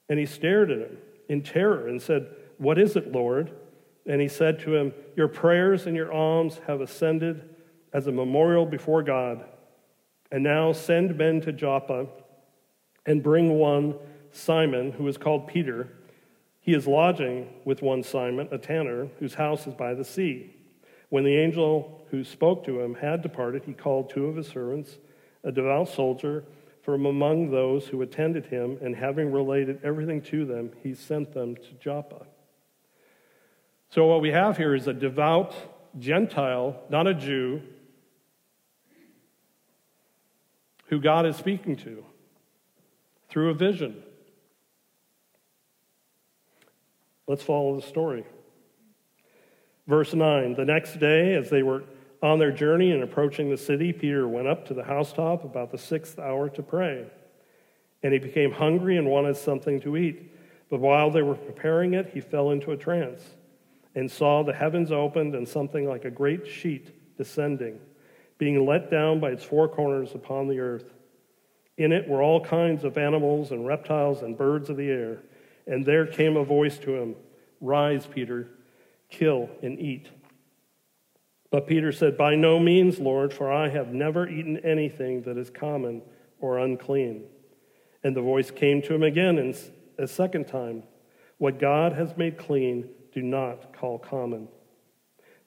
And 0.08 0.18
he 0.18 0.24
stared 0.24 0.70
at 0.70 0.78
him 0.78 0.96
in 1.28 1.42
terror 1.42 1.88
and 1.88 2.00
said, 2.00 2.26
What 2.56 2.78
is 2.78 2.96
it, 2.96 3.12
Lord? 3.12 3.52
And 4.06 4.18
he 4.18 4.28
said 4.28 4.60
to 4.60 4.76
him, 4.76 4.94
Your 5.14 5.28
prayers 5.28 5.86
and 5.86 5.94
your 5.94 6.10
alms 6.10 6.58
have 6.66 6.80
ascended 6.80 7.50
as 7.92 8.06
a 8.06 8.12
memorial 8.12 8.64
before 8.64 9.02
God. 9.02 9.44
And 10.32 10.42
now 10.42 10.72
send 10.72 11.16
men 11.18 11.42
to 11.42 11.52
Joppa 11.52 12.06
and 13.04 13.22
bring 13.22 13.50
one, 13.58 13.94
Simon, 14.32 14.92
who 14.92 15.06
is 15.06 15.18
called 15.18 15.46
Peter 15.46 15.92
He 16.60 16.72
is 16.74 16.86
lodging 16.86 17.52
with 17.64 17.82
one 17.82 18.02
Simon, 18.02 18.48
a 18.50 18.56
tanner, 18.56 19.08
whose 19.18 19.34
house 19.34 19.66
is 19.66 19.74
by 19.74 19.94
the 19.94 20.04
sea. 20.04 20.54
When 21.10 21.24
the 21.24 21.36
angel 21.36 22.06
who 22.10 22.24
spoke 22.24 22.64
to 22.64 22.80
him 22.80 22.94
had 22.94 23.20
departed, 23.20 23.64
he 23.64 23.74
called 23.74 24.08
two 24.08 24.26
of 24.26 24.36
his 24.36 24.46
servants, 24.46 24.96
a 25.44 25.52
devout 25.52 25.88
soldier 25.88 26.44
from 26.80 27.04
among 27.04 27.50
those 27.50 27.88
who 27.88 28.00
attended 28.00 28.46
him, 28.46 28.78
and 28.80 28.96
having 28.96 29.30
related 29.30 29.80
everything 29.84 30.22
to 30.22 30.46
them, 30.46 30.70
he 30.82 30.94
sent 30.94 31.34
them 31.34 31.56
to 31.56 31.74
Joppa. 31.80 32.26
So, 33.90 34.06
what 34.06 34.22
we 34.22 34.30
have 34.30 34.56
here 34.56 34.74
is 34.74 34.86
a 34.86 34.94
devout 34.94 35.54
Gentile, 35.98 36.80
not 36.88 37.06
a 37.06 37.14
Jew, 37.14 37.60
who 40.92 41.00
God 41.00 41.24
is 41.24 41.36
speaking 41.36 41.74
to 41.76 42.04
through 43.30 43.48
a 43.48 43.54
vision. 43.54 44.02
Let's 47.26 47.42
follow 47.42 47.74
the 47.76 47.86
story. 47.86 48.26
Verse 49.86 50.12
9 50.12 50.54
The 50.54 50.66
next 50.66 51.00
day, 51.00 51.34
as 51.34 51.48
they 51.48 51.62
were 51.62 51.84
on 52.22 52.38
their 52.38 52.52
journey 52.52 52.92
and 52.92 53.02
approaching 53.02 53.48
the 53.48 53.56
city, 53.56 53.94
Peter 53.94 54.28
went 54.28 54.48
up 54.48 54.66
to 54.66 54.74
the 54.74 54.84
housetop 54.84 55.44
about 55.44 55.70
the 55.70 55.78
sixth 55.78 56.18
hour 56.18 56.50
to 56.50 56.62
pray. 56.62 57.06
And 58.02 58.12
he 58.12 58.18
became 58.18 58.52
hungry 58.52 58.98
and 58.98 59.08
wanted 59.08 59.38
something 59.38 59.80
to 59.80 59.96
eat. 59.96 60.30
But 60.68 60.80
while 60.80 61.10
they 61.10 61.22
were 61.22 61.36
preparing 61.36 61.94
it, 61.94 62.10
he 62.12 62.20
fell 62.20 62.50
into 62.50 62.70
a 62.70 62.76
trance 62.76 63.22
and 63.94 64.10
saw 64.10 64.42
the 64.42 64.52
heavens 64.52 64.92
opened 64.92 65.34
and 65.34 65.48
something 65.48 65.88
like 65.88 66.04
a 66.04 66.10
great 66.10 66.46
sheet 66.46 67.16
descending, 67.16 67.80
being 68.42 68.66
let 68.66 68.90
down 68.90 69.20
by 69.20 69.30
its 69.30 69.44
four 69.44 69.68
corners 69.68 70.16
upon 70.16 70.48
the 70.48 70.58
earth. 70.58 70.92
In 71.78 71.92
it 71.92 72.08
were 72.08 72.20
all 72.20 72.44
kinds 72.44 72.82
of 72.82 72.98
animals 72.98 73.52
and 73.52 73.64
reptiles 73.64 74.22
and 74.22 74.36
birds 74.36 74.68
of 74.68 74.76
the 74.76 74.90
air. 74.90 75.18
And 75.68 75.86
there 75.86 76.08
came 76.08 76.36
a 76.36 76.42
voice 76.42 76.76
to 76.78 76.96
him 76.96 77.14
Rise, 77.60 78.04
Peter, 78.04 78.48
kill 79.08 79.48
and 79.62 79.78
eat. 79.78 80.08
But 81.52 81.68
Peter 81.68 81.92
said, 81.92 82.18
By 82.18 82.34
no 82.34 82.58
means, 82.58 82.98
Lord, 82.98 83.32
for 83.32 83.52
I 83.52 83.68
have 83.68 83.94
never 83.94 84.28
eaten 84.28 84.56
anything 84.64 85.22
that 85.22 85.38
is 85.38 85.48
common 85.48 86.02
or 86.40 86.58
unclean. 86.58 87.22
And 88.02 88.16
the 88.16 88.22
voice 88.22 88.50
came 88.50 88.82
to 88.82 88.92
him 88.92 89.04
again 89.04 89.38
and 89.38 89.56
a 89.98 90.08
second 90.08 90.48
time 90.48 90.82
What 91.38 91.60
God 91.60 91.92
has 91.92 92.16
made 92.16 92.38
clean, 92.38 92.88
do 93.14 93.22
not 93.22 93.72
call 93.72 94.00
common. 94.00 94.48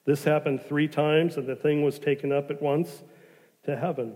This 0.06 0.24
happened 0.24 0.62
three 0.62 0.88
times, 0.88 1.36
and 1.36 1.46
the 1.46 1.56
thing 1.56 1.82
was 1.82 1.98
taken 1.98 2.32
up 2.32 2.50
at 2.50 2.62
once 2.62 3.02
to 3.64 3.76
heaven. 3.76 4.14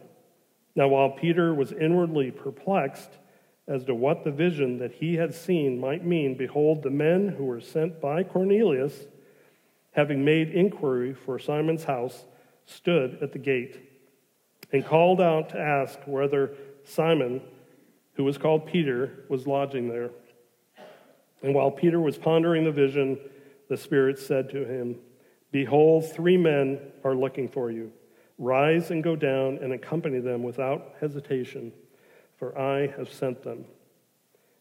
Now, 0.77 0.89
while 0.89 1.11
Peter 1.11 1.53
was 1.53 1.73
inwardly 1.73 2.31
perplexed, 2.31 3.19
as 3.67 3.85
to 3.85 3.95
what 3.95 4.25
the 4.25 4.31
vision 4.31 4.79
that 4.79 4.93
he 4.93 5.17
had 5.17 5.35
seen 5.35 5.79
might 5.79 6.05
mean, 6.05 6.37
behold, 6.37 6.83
the 6.83 6.91
men 6.91 7.29
who 7.29 7.45
were 7.45 7.61
sent 7.61 8.01
by 8.01 8.23
Cornelius, 8.23 9.07
having 9.93 10.25
made 10.25 10.51
inquiry 10.51 11.13
for 11.13 11.39
Simon's 11.39 11.85
house, 11.85 12.25
stood 12.67 13.19
at 13.21 13.33
the 13.33 13.39
gate 13.39 13.79
and 14.73 14.85
called 14.85 15.21
out 15.21 15.49
to 15.51 15.59
ask 15.59 15.99
whether 16.07 16.55
Simon, 16.85 17.41
who 18.15 18.23
was 18.23 18.39
called 18.39 18.67
Peter, 18.67 19.25
was 19.29 19.47
lodging 19.47 19.89
there. 19.89 20.11
And 21.43 21.55
while 21.55 21.71
Peter 21.71 22.01
was 22.01 22.17
pondering 22.17 22.65
the 22.65 22.73
vision, 22.73 23.19
the 23.69 23.77
Spirit 23.77 24.19
said 24.19 24.51
to 24.51 24.65
him, 24.65 24.97
Behold, 25.53 26.11
three 26.13 26.37
men 26.37 26.79
are 27.05 27.15
looking 27.15 27.49
for 27.49 27.71
you. 27.71 27.93
Rise 28.39 28.91
and 28.91 29.03
go 29.03 29.17
down 29.17 29.59
and 29.61 29.73
accompany 29.73 30.21
them 30.21 30.43
without 30.43 30.95
hesitation 31.01 31.73
for 32.41 32.59
I 32.59 32.87
have 32.97 33.13
sent 33.13 33.43
them. 33.43 33.67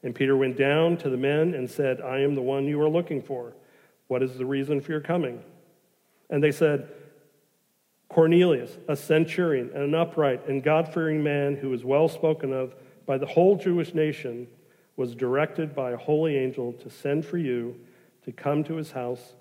And 0.04 0.14
Peter 0.14 0.36
went 0.36 0.58
down 0.58 0.98
to 0.98 1.10
the 1.10 1.18
men 1.18 1.54
and 1.56 1.72
said, 1.72 2.02
I 2.02 2.20
am 2.20 2.36
the 2.36 2.42
one 2.42 2.66
you 2.66 2.80
are 2.82 2.90
looking 2.90 3.22
for. 3.22 3.54
What 4.08 4.22
is 4.22 4.38
the 4.38 4.46
reason 4.46 4.82
for 4.82 4.92
your 4.92 5.02
coming? 5.02 5.42
And 6.30 6.44
they 6.44 6.52
said, 6.52 6.90
Cornelius, 8.10 8.78
a 8.90 8.98
centurion, 8.98 9.72
and 9.74 9.84
an 9.84 9.96
upright 9.96 10.46
and 10.48 10.62
God 10.62 10.94
fearing 10.94 11.24
man 11.24 11.56
who 11.56 11.74
is 11.74 11.86
well 11.86 12.10
spoken 12.10 12.52
of 12.52 12.76
by 13.06 13.18
the 13.18 13.26
whole 13.26 13.56
Jewish 13.56 13.94
nation, 13.94 14.48
was 14.98 15.16
directed 15.16 15.74
by 15.74 15.92
a 15.92 15.98
holy 15.98 16.36
angel 16.36 16.74
to 16.74 16.90
send 16.90 17.26
for 17.26 17.38
you 17.38 17.80
to 18.26 18.34
come 18.34 18.66
to 18.66 18.76
his 18.76 18.92
house 18.92 19.36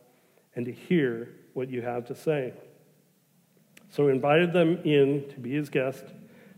and 0.54 0.64
to 0.64 0.72
hear 0.72 1.30
what 1.58 1.68
you 1.68 1.82
have 1.82 2.06
to 2.06 2.14
say. 2.14 2.54
So 3.90 4.06
he 4.06 4.14
invited 4.14 4.52
them 4.52 4.78
in 4.84 5.28
to 5.30 5.40
be 5.40 5.50
his 5.50 5.68
guest. 5.68 6.04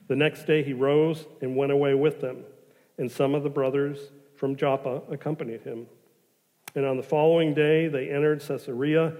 The 0.09 0.15
next 0.15 0.45
day 0.45 0.63
he 0.63 0.75
rose 0.75 1.25
and 1.41 1.57
went 1.57 1.73
away 1.73 1.95
with 1.95 2.21
them, 2.21 2.45
and 2.99 3.11
some 3.11 3.35
of 3.35 3.43
the 3.43 3.49
brothers 3.49 3.99
from 4.37 4.57
Joppa 4.57 5.01
accompanied 5.11 5.63
him. 5.63 5.87
And 6.75 6.85
on 6.85 6.99
the 6.99 7.03
following 7.03 7.55
day 7.55 7.89
they 7.89 8.11
entered 8.11 8.43
Caesarea. 8.47 9.15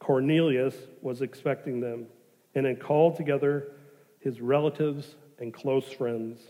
Cornelius 0.00 0.74
was 1.00 1.22
expecting 1.22 1.78
them 1.78 2.06
and 2.56 2.66
had 2.66 2.80
called 2.80 3.16
together 3.16 3.70
his 4.18 4.40
relatives 4.40 5.14
and 5.38 5.54
close 5.54 5.92
friends. 5.92 6.40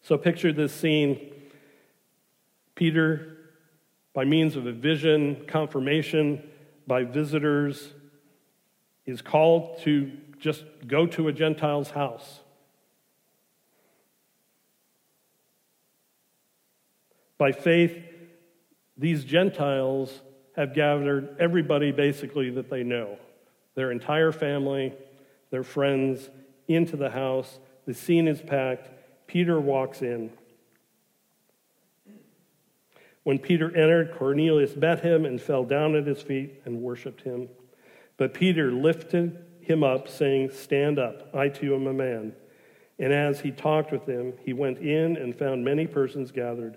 So 0.00 0.16
picture 0.16 0.52
this 0.52 0.72
scene 0.72 1.32
Peter, 2.74 3.33
by 4.14 4.24
means 4.24 4.56
of 4.56 4.66
a 4.66 4.72
vision, 4.72 5.44
confirmation, 5.46 6.42
by 6.86 7.04
visitors, 7.04 7.92
is 9.04 9.20
called 9.20 9.78
to 9.80 10.10
just 10.38 10.64
go 10.86 11.06
to 11.06 11.28
a 11.28 11.32
Gentile's 11.32 11.90
house. 11.90 12.40
By 17.36 17.52
faith, 17.52 17.98
these 18.96 19.24
Gentiles 19.24 20.20
have 20.56 20.74
gathered 20.74 21.36
everybody 21.40 21.90
basically 21.90 22.50
that 22.50 22.70
they 22.70 22.84
know 22.84 23.18
their 23.74 23.90
entire 23.90 24.30
family, 24.30 24.94
their 25.50 25.64
friends 25.64 26.30
into 26.68 26.96
the 26.96 27.10
house. 27.10 27.58
The 27.86 27.94
scene 27.94 28.28
is 28.28 28.40
packed. 28.40 28.88
Peter 29.26 29.60
walks 29.60 30.00
in. 30.00 30.30
When 33.24 33.38
Peter 33.38 33.74
entered, 33.74 34.14
Cornelius 34.16 34.76
met 34.76 35.00
him 35.00 35.24
and 35.24 35.40
fell 35.40 35.64
down 35.64 35.96
at 35.96 36.06
his 36.06 36.22
feet 36.22 36.60
and 36.64 36.82
worshiped 36.82 37.22
him. 37.22 37.48
But 38.16 38.34
Peter 38.34 38.70
lifted 38.70 39.44
him 39.60 39.82
up, 39.82 40.08
saying, 40.08 40.50
Stand 40.50 40.98
up, 40.98 41.34
I 41.34 41.48
too 41.48 41.74
am 41.74 41.86
a 41.86 41.92
man. 41.92 42.34
And 42.98 43.12
as 43.12 43.40
he 43.40 43.50
talked 43.50 43.90
with 43.90 44.06
them, 44.06 44.34
he 44.44 44.52
went 44.52 44.78
in 44.78 45.16
and 45.16 45.36
found 45.36 45.64
many 45.64 45.86
persons 45.86 46.30
gathered. 46.30 46.76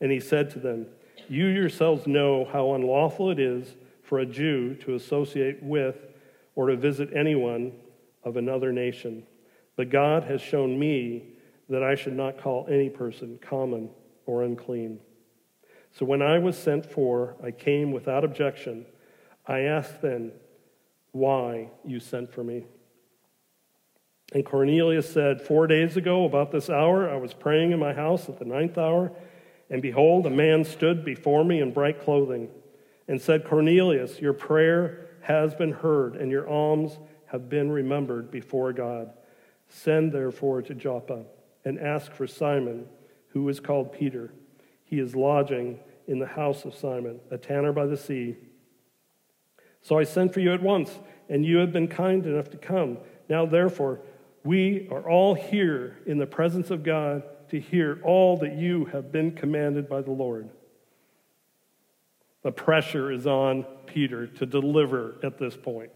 And 0.00 0.12
he 0.12 0.20
said 0.20 0.50
to 0.50 0.58
them, 0.58 0.86
You 1.28 1.46
yourselves 1.46 2.06
know 2.06 2.44
how 2.44 2.74
unlawful 2.74 3.30
it 3.30 3.40
is 3.40 3.74
for 4.02 4.20
a 4.20 4.26
Jew 4.26 4.74
to 4.76 4.94
associate 4.94 5.62
with 5.62 5.96
or 6.54 6.68
to 6.68 6.76
visit 6.76 7.10
anyone 7.14 7.72
of 8.24 8.36
another 8.36 8.72
nation. 8.72 9.24
But 9.74 9.90
God 9.90 10.24
has 10.24 10.40
shown 10.40 10.78
me 10.78 11.24
that 11.68 11.82
I 11.82 11.94
should 11.94 12.14
not 12.14 12.40
call 12.40 12.66
any 12.70 12.90
person 12.90 13.38
common 13.42 13.90
or 14.26 14.42
unclean. 14.42 15.00
So 15.92 16.04
when 16.04 16.22
I 16.22 16.38
was 16.38 16.56
sent 16.56 16.86
for, 16.86 17.36
I 17.42 17.50
came 17.50 17.92
without 17.92 18.24
objection. 18.24 18.86
I 19.46 19.60
asked 19.60 20.02
then, 20.02 20.32
why 21.12 21.70
you 21.84 22.00
sent 22.00 22.32
for 22.32 22.44
me. 22.44 22.64
And 24.32 24.44
Cornelius 24.44 25.10
said, 25.10 25.40
Four 25.40 25.66
days 25.66 25.96
ago, 25.96 26.24
about 26.24 26.52
this 26.52 26.68
hour, 26.68 27.08
I 27.08 27.16
was 27.16 27.32
praying 27.32 27.72
in 27.72 27.78
my 27.78 27.94
house 27.94 28.28
at 28.28 28.38
the 28.38 28.44
ninth 28.44 28.76
hour, 28.76 29.12
and 29.70 29.80
behold, 29.80 30.26
a 30.26 30.30
man 30.30 30.64
stood 30.64 31.04
before 31.04 31.44
me 31.44 31.60
in 31.60 31.72
bright 31.72 32.00
clothing 32.02 32.48
and 33.06 33.20
said, 33.20 33.46
Cornelius, 33.46 34.20
your 34.20 34.34
prayer 34.34 35.08
has 35.22 35.54
been 35.54 35.72
heard, 35.72 36.16
and 36.16 36.30
your 36.30 36.48
alms 36.48 36.98
have 37.26 37.48
been 37.48 37.70
remembered 37.70 38.30
before 38.30 38.72
God. 38.72 39.12
Send 39.68 40.12
therefore 40.12 40.62
to 40.62 40.74
Joppa 40.74 41.24
and 41.64 41.78
ask 41.78 42.12
for 42.12 42.26
Simon, 42.26 42.86
who 43.28 43.48
is 43.48 43.60
called 43.60 43.92
Peter. 43.92 44.32
He 44.88 44.98
is 44.98 45.14
lodging 45.14 45.78
in 46.06 46.18
the 46.18 46.26
house 46.26 46.64
of 46.64 46.74
Simon, 46.74 47.20
a 47.30 47.38
tanner 47.38 47.72
by 47.72 47.86
the 47.86 47.96
sea 47.96 48.36
so 49.82 49.98
I 49.98 50.04
sent 50.04 50.34
for 50.34 50.40
you 50.40 50.52
at 50.52 50.62
once, 50.62 50.98
and 51.28 51.44
you 51.44 51.58
have 51.58 51.72
been 51.72 51.88
kind 51.88 52.24
enough 52.26 52.50
to 52.50 52.56
come. 52.58 52.98
Now, 53.28 53.46
therefore, 53.46 54.00
we 54.44 54.88
are 54.90 55.08
all 55.08 55.34
here 55.34 55.98
in 56.06 56.18
the 56.18 56.26
presence 56.26 56.70
of 56.70 56.82
God 56.82 57.22
to 57.50 57.60
hear 57.60 58.00
all 58.04 58.36
that 58.38 58.56
you 58.56 58.86
have 58.86 59.10
been 59.10 59.32
commanded 59.32 59.88
by 59.88 60.02
the 60.02 60.10
Lord. 60.10 60.50
The 62.42 62.52
pressure 62.52 63.10
is 63.10 63.26
on 63.26 63.64
Peter 63.86 64.26
to 64.26 64.46
deliver 64.46 65.16
at 65.22 65.38
this 65.38 65.56
point. 65.56 65.90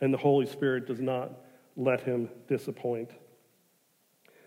And 0.00 0.12
the 0.12 0.18
Holy 0.18 0.46
Spirit 0.46 0.86
does 0.86 1.00
not 1.00 1.32
let 1.76 2.02
him 2.02 2.28
disappoint. 2.46 3.10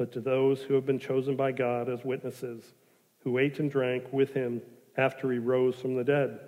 but 0.00 0.12
to 0.12 0.20
those 0.20 0.62
who 0.62 0.72
have 0.72 0.86
been 0.86 0.98
chosen 0.98 1.36
by 1.36 1.52
God 1.52 1.90
as 1.90 2.06
witnesses, 2.06 2.64
who 3.18 3.36
ate 3.36 3.60
and 3.60 3.70
drank 3.70 4.10
with 4.14 4.32
him 4.32 4.62
after 4.96 5.30
he 5.30 5.36
rose 5.36 5.74
from 5.74 5.94
the 5.94 6.02
dead. 6.02 6.40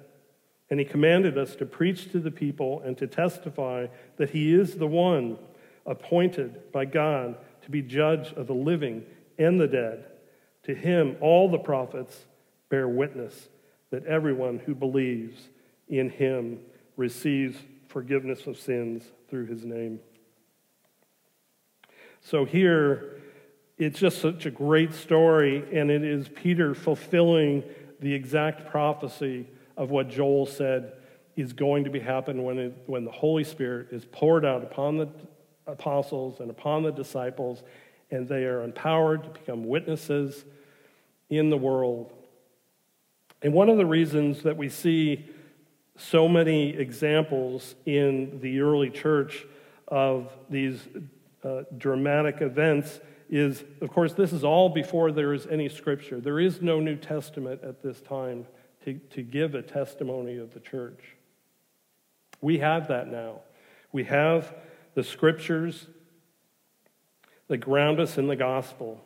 And 0.71 0.81
he 0.81 0.87
commanded 0.87 1.37
us 1.37 1.55
to 1.57 1.67
preach 1.67 2.11
to 2.13 2.19
the 2.19 2.31
people 2.31 2.81
and 2.81 2.97
to 2.97 3.07
testify 3.07 3.89
that 4.17 4.31
he 4.31 4.55
is 4.55 4.77
the 4.77 4.87
one 4.87 5.37
appointed 5.85 6.73
by 6.73 6.87
God 6.87 7.37
to 7.61 7.71
be 7.71 7.83
judge 7.83 8.33
of 8.33 8.47
the 8.47 8.55
living 8.55 9.05
and 9.37 9.61
the 9.61 9.69
dead. 9.69 10.07
To 10.63 10.75
him, 10.75 11.19
all 11.21 11.51
the 11.51 11.59
prophets 11.59 12.25
bear 12.71 12.89
witness 12.89 13.51
that 13.91 14.07
everyone 14.07 14.61
who 14.61 14.75
believes 14.75 15.51
in 15.91 16.09
him 16.09 16.59
receives 16.97 17.59
forgiveness 17.89 18.47
of 18.47 18.59
sins 18.59 19.05
through 19.29 19.45
his 19.45 19.63
name. 19.63 20.01
So 22.23 22.47
here, 22.47 23.19
it's 23.79 23.99
just 23.99 24.21
such 24.21 24.47
a 24.47 24.51
great 24.51 24.95
story, 24.95 25.65
and 25.73 25.91
it 25.91 26.05
is 26.05 26.29
Peter 26.29 26.75
fulfilling 26.75 27.65
the 28.01 28.13
exact 28.13 28.71
prophecy 28.71 29.47
of 29.77 29.91
what 29.91 30.09
Joel 30.09 30.47
said 30.47 30.93
is 31.37 31.53
going 31.53 31.85
to 31.85 31.91
be 31.91 32.01
happen 32.01 32.43
when, 32.43 32.75
when 32.87 33.05
the 33.05 33.11
Holy 33.11 33.45
Spirit 33.45 33.89
is 33.91 34.05
poured 34.05 34.45
out 34.45 34.63
upon 34.63 34.99
the 34.99 35.09
apostles 35.67 36.41
and 36.41 36.51
upon 36.51 36.83
the 36.83 36.93
disciples, 36.93 37.63
and 38.11 38.29
they 38.29 38.45
are 38.45 38.63
empowered 38.63 39.25
to 39.25 39.31
become 39.31 39.65
witnesses 39.65 40.45
in 41.31 41.49
the 41.49 41.57
world. 41.57 42.13
And 43.41 43.55
one 43.55 43.69
of 43.69 43.79
the 43.79 43.87
reasons 43.87 44.43
that 44.43 44.57
we 44.57 44.69
see 44.69 45.29
so 45.97 46.29
many 46.29 46.71
examples 46.71 47.75
in 47.87 48.41
the 48.41 48.61
early 48.61 48.91
church 48.91 49.47
of 49.89 50.31
these 50.49 50.87
uh, 51.45 51.63
dramatic 51.77 52.41
events 52.41 53.01
is, 53.29 53.65
of 53.81 53.91
course, 53.91 54.13
this 54.13 54.33
is 54.33 54.45
all 54.45 54.69
before 54.69 55.11
there 55.11 55.33
is 55.33 55.47
any 55.47 55.69
scripture. 55.69 56.21
There 56.21 56.39
is 56.39 56.61
no 56.61 56.81
New 56.81 56.97
Testament 56.97 57.63
at 57.65 57.83
this 57.83 58.01
time 58.01 58.47
to, 58.85 58.95
to 59.11 59.23
give 59.23 59.55
a 59.55 59.63
testimony 59.63 60.37
of 60.37 60.53
the 60.53 60.61
church. 60.61 61.17
We 62.41 62.59
have 62.59 62.89
that 62.89 63.09
now. 63.09 63.41
We 63.91 64.05
have 64.05 64.55
the 64.95 65.03
scriptures 65.03 65.87
that 67.49 67.59
ground 67.59 68.01
us 68.01 68.19
in 68.19 68.27
the 68.27 68.37
gospel. 68.37 69.03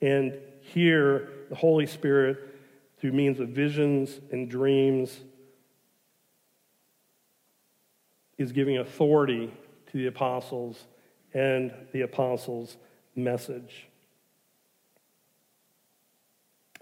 And 0.00 0.38
here, 0.60 1.28
the 1.48 1.56
Holy 1.56 1.86
Spirit, 1.86 2.38
through 2.98 3.12
means 3.12 3.40
of 3.40 3.48
visions 3.48 4.20
and 4.30 4.48
dreams, 4.48 5.20
is 8.38 8.52
giving 8.52 8.78
authority 8.78 9.52
to 9.94 9.98
the 9.98 10.06
apostles 10.08 10.86
and 11.32 11.72
the 11.92 12.00
apostles' 12.00 12.76
message. 13.14 13.86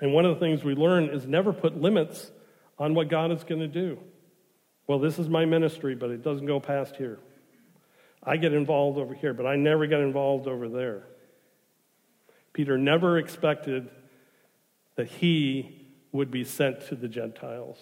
And 0.01 0.15
one 0.15 0.25
of 0.25 0.35
the 0.35 0.41
things 0.41 0.65
we 0.65 0.75
learn 0.75 1.11
is 1.11 1.27
never 1.27 1.53
put 1.53 1.79
limits 1.79 2.31
on 2.79 2.95
what 2.95 3.09
God 3.09 3.31
is 3.31 3.45
going 3.45 3.61
to 3.61 3.69
do. 3.69 3.99
Well, 4.87 4.99
this 4.99 5.19
is 5.19 5.29
my 5.29 5.45
ministry, 5.45 5.95
but 5.95 6.11
it 6.11 6.25
doesn't 6.25 6.47
go 6.47 6.59
past 6.59 6.97
here. 6.97 7.19
I 8.23 8.39
get 8.39 8.55
involved 8.55 8.99
over 8.99 9.13
here, 9.13 9.35
but 9.35 9.45
I 9.45 9.57
never 9.57 9.87
get 9.87 10.01
involved 10.01 10.49
over 10.49 10.69
there. 10.69 11.05
Peter 12.55 12.79
never 12.79 13.19
expected 13.19 13.91
that 14.97 15.09
he 15.09 15.87
would 16.13 16.31
be 16.31 16.45
sent 16.45 16.87
to 16.89 16.95
the 16.95 17.09
Gentiles. 17.09 17.79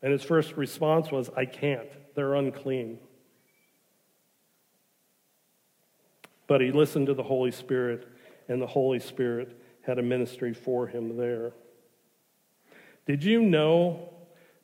And 0.00 0.12
his 0.12 0.22
first 0.22 0.56
response 0.56 1.10
was, 1.10 1.28
I 1.36 1.44
can't. 1.44 1.88
They're 2.14 2.34
unclean. 2.34 3.00
But 6.54 6.60
he 6.60 6.70
listened 6.70 7.08
to 7.08 7.14
the 7.14 7.22
Holy 7.24 7.50
Spirit, 7.50 8.06
and 8.46 8.62
the 8.62 8.66
Holy 8.68 9.00
Spirit 9.00 9.60
had 9.82 9.98
a 9.98 10.02
ministry 10.02 10.54
for 10.54 10.86
him 10.86 11.16
there. 11.16 11.52
Did 13.06 13.24
you 13.24 13.42
know 13.42 14.10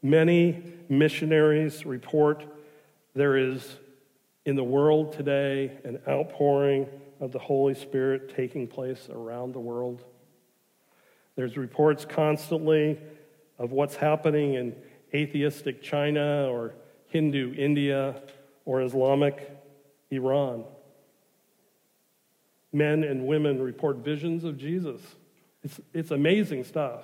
many 0.01 0.63
missionaries 0.89 1.85
report 1.85 2.47
there 3.17 3.37
is 3.37 3.81
in 4.45 4.55
the 4.55 4.63
world 4.63 5.15
today 5.15 5.79
an 5.83 5.99
outpouring 6.07 6.87
of 7.19 7.33
the 7.33 7.41
Holy 7.41 7.75
Spirit 7.75 8.37
taking 8.37 8.69
place 8.69 9.09
around 9.13 9.53
the 9.53 9.59
world? 9.59 10.05
There's 11.35 11.57
reports 11.57 12.05
constantly 12.05 13.01
of 13.59 13.73
what's 13.73 13.97
happening 13.97 14.55
in 14.55 14.77
atheistic 15.13 15.83
China 15.83 16.47
or 16.53 16.73
Hindu 17.09 17.53
India 17.55 18.23
or 18.65 18.81
Islamic 18.81 19.51
Iran 20.13 20.63
men 22.73 23.05
and 23.05 23.27
women 23.27 23.61
report 23.61 23.99
visions 23.99 24.45
of 24.45 24.57
Jesus. 24.57 25.01
It's, 25.63 25.81
it's 25.93 26.11
amazing 26.11 26.65
stuff. 26.65 27.03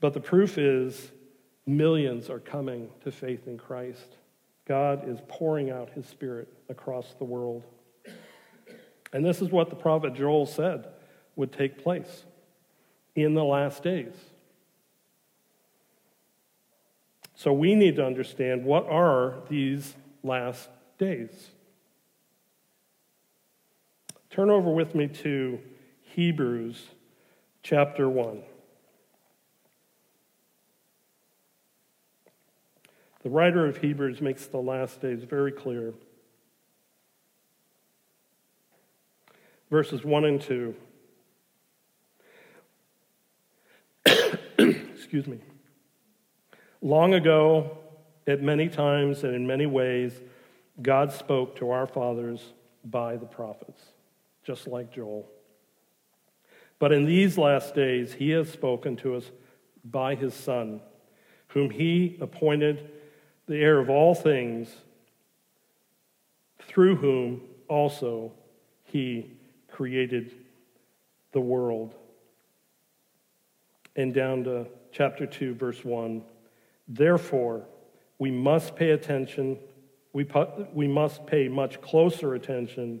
But 0.00 0.12
the 0.12 0.20
proof 0.20 0.58
is 0.58 1.10
millions 1.66 2.28
are 2.28 2.40
coming 2.40 2.90
to 3.04 3.10
faith 3.10 3.46
in 3.46 3.58
Christ. 3.58 4.16
God 4.66 5.08
is 5.08 5.18
pouring 5.28 5.70
out 5.70 5.90
his 5.90 6.06
spirit 6.06 6.48
across 6.68 7.14
the 7.14 7.24
world. 7.24 7.62
And 9.12 9.24
this 9.24 9.40
is 9.40 9.50
what 9.50 9.70
the 9.70 9.76
prophet 9.76 10.14
Joel 10.14 10.46
said 10.46 10.88
would 11.36 11.52
take 11.52 11.82
place 11.82 12.24
in 13.14 13.34
the 13.34 13.44
last 13.44 13.82
days. 13.82 14.14
So 17.34 17.52
we 17.52 17.74
need 17.74 17.96
to 17.96 18.06
understand 18.06 18.64
what 18.64 18.86
are 18.88 19.34
these 19.48 19.94
last 20.22 20.68
days? 20.98 21.50
Turn 24.34 24.50
over 24.50 24.68
with 24.68 24.96
me 24.96 25.06
to 25.06 25.60
Hebrews 26.00 26.88
chapter 27.62 28.08
1. 28.08 28.42
The 33.22 33.30
writer 33.30 33.64
of 33.64 33.76
Hebrews 33.76 34.20
makes 34.20 34.46
the 34.46 34.58
last 34.58 35.00
days 35.00 35.22
very 35.22 35.52
clear. 35.52 35.94
Verses 39.70 40.04
1 40.04 40.24
and 40.24 40.40
2. 40.40 40.74
Excuse 44.58 45.28
me. 45.28 45.38
Long 46.82 47.14
ago, 47.14 47.78
at 48.26 48.42
many 48.42 48.68
times 48.68 49.22
and 49.22 49.32
in 49.32 49.46
many 49.46 49.66
ways, 49.66 50.20
God 50.82 51.12
spoke 51.12 51.54
to 51.58 51.70
our 51.70 51.86
fathers 51.86 52.52
by 52.84 53.16
the 53.16 53.26
prophets 53.26 53.93
just 54.44 54.66
like 54.66 54.92
Joel. 54.92 55.26
But 56.78 56.92
in 56.92 57.04
these 57.04 57.38
last 57.38 57.74
days, 57.74 58.12
he 58.12 58.30
has 58.30 58.50
spoken 58.50 58.96
to 58.96 59.16
us 59.16 59.30
by 59.84 60.14
his 60.14 60.34
Son, 60.34 60.80
whom 61.48 61.70
he 61.70 62.18
appointed 62.20 62.90
the 63.46 63.56
heir 63.56 63.78
of 63.78 63.90
all 63.90 64.14
things, 64.14 64.68
through 66.62 66.96
whom 66.96 67.42
also 67.68 68.32
he 68.84 69.30
created 69.70 70.32
the 71.32 71.40
world. 71.40 71.94
And 73.96 74.12
down 74.12 74.44
to 74.44 74.66
chapter 74.92 75.26
2, 75.26 75.54
verse 75.54 75.84
1. 75.84 76.22
Therefore, 76.88 77.64
we 78.18 78.30
must 78.30 78.76
pay 78.76 78.90
attention, 78.90 79.58
we, 80.12 80.26
we 80.72 80.88
must 80.88 81.26
pay 81.26 81.48
much 81.48 81.80
closer 81.80 82.34
attention 82.34 83.00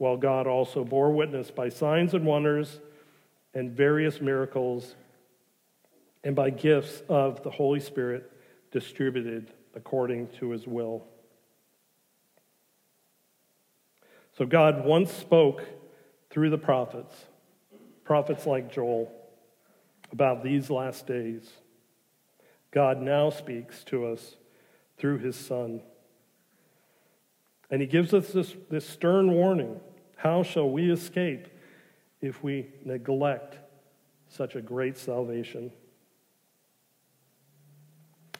while 0.00 0.16
God 0.16 0.46
also 0.46 0.82
bore 0.82 1.12
witness 1.12 1.50
by 1.50 1.68
signs 1.68 2.14
and 2.14 2.24
wonders 2.24 2.80
and 3.52 3.70
various 3.70 4.18
miracles 4.18 4.94
and 6.24 6.34
by 6.34 6.48
gifts 6.48 7.02
of 7.06 7.42
the 7.42 7.50
Holy 7.50 7.80
Spirit 7.80 8.32
distributed 8.70 9.52
according 9.74 10.28
to 10.38 10.52
his 10.52 10.66
will. 10.66 11.04
So 14.38 14.46
God 14.46 14.86
once 14.86 15.12
spoke 15.12 15.66
through 16.30 16.48
the 16.48 16.56
prophets, 16.56 17.14
prophets 18.02 18.46
like 18.46 18.72
Joel, 18.72 19.12
about 20.12 20.42
these 20.42 20.70
last 20.70 21.06
days. 21.06 21.46
God 22.70 23.02
now 23.02 23.28
speaks 23.28 23.84
to 23.84 24.06
us 24.06 24.36
through 24.96 25.18
his 25.18 25.36
Son. 25.36 25.82
And 27.70 27.82
he 27.82 27.86
gives 27.86 28.14
us 28.14 28.28
this, 28.28 28.56
this 28.70 28.88
stern 28.88 29.32
warning 29.32 29.78
How 30.20 30.42
shall 30.42 30.68
we 30.68 30.90
escape 30.90 31.48
if 32.20 32.44
we 32.44 32.66
neglect 32.84 33.56
such 34.28 34.54
a 34.54 34.60
great 34.60 34.98
salvation? 34.98 35.72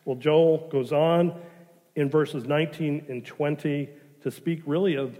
Well, 0.05 0.16
Joel 0.16 0.69
goes 0.71 0.93
on 0.93 1.40
in 1.97 2.11
verses 2.11 2.45
19 2.45 3.07
and 3.09 3.25
20 3.25 3.88
to 4.21 4.31
speak 4.31 4.61
really 4.66 4.95
of 4.97 5.19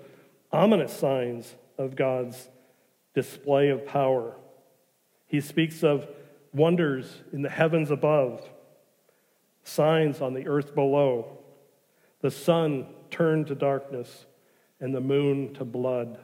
ominous 0.53 0.93
signs 0.93 1.55
of 1.79 1.97
God's 1.97 2.51
display 3.15 3.71
of 3.71 3.87
power. 3.87 4.35
He 5.29 5.41
speaks 5.41 5.83
of 5.83 6.07
wonders 6.53 7.23
in 7.33 7.41
the 7.41 7.49
heavens 7.49 7.91
above, 7.91 8.47
signs 9.65 10.21
on 10.21 10.35
the 10.35 10.47
earth 10.47 10.75
below, 10.75 11.39
the 12.21 12.31
sun 12.31 12.87
turned 13.11 13.47
to 13.47 13.55
darkness, 13.55 14.27
and 14.79 14.95
the 14.95 15.01
moon 15.01 15.55
to 15.55 15.65
blood. 15.65 16.19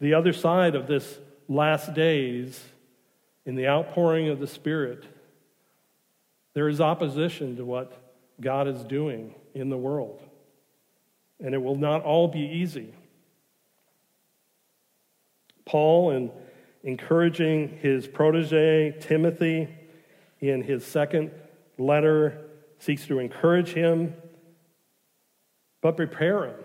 The 0.00 0.14
other 0.14 0.32
side 0.32 0.74
of 0.74 0.86
this 0.86 1.18
last 1.48 1.94
days, 1.94 2.62
in 3.44 3.54
the 3.54 3.68
outpouring 3.68 4.28
of 4.28 4.38
the 4.38 4.46
Spirit, 4.46 5.04
there 6.54 6.68
is 6.68 6.80
opposition 6.80 7.56
to 7.56 7.64
what 7.64 7.92
God 8.40 8.66
is 8.66 8.82
doing 8.84 9.34
in 9.54 9.68
the 9.68 9.76
world. 9.76 10.22
And 11.38 11.54
it 11.54 11.58
will 11.62 11.76
not 11.76 12.02
all 12.02 12.28
be 12.28 12.40
easy. 12.40 12.94
Paul, 15.64 16.10
in 16.10 16.30
encouraging 16.82 17.78
his 17.80 18.08
protege, 18.08 18.96
Timothy, 19.00 19.68
in 20.40 20.62
his 20.62 20.84
second 20.84 21.30
letter, 21.78 22.42
seeks 22.78 23.06
to 23.06 23.18
encourage 23.18 23.72
him, 23.72 24.14
but 25.82 25.96
prepare 25.96 26.46
him. 26.46 26.64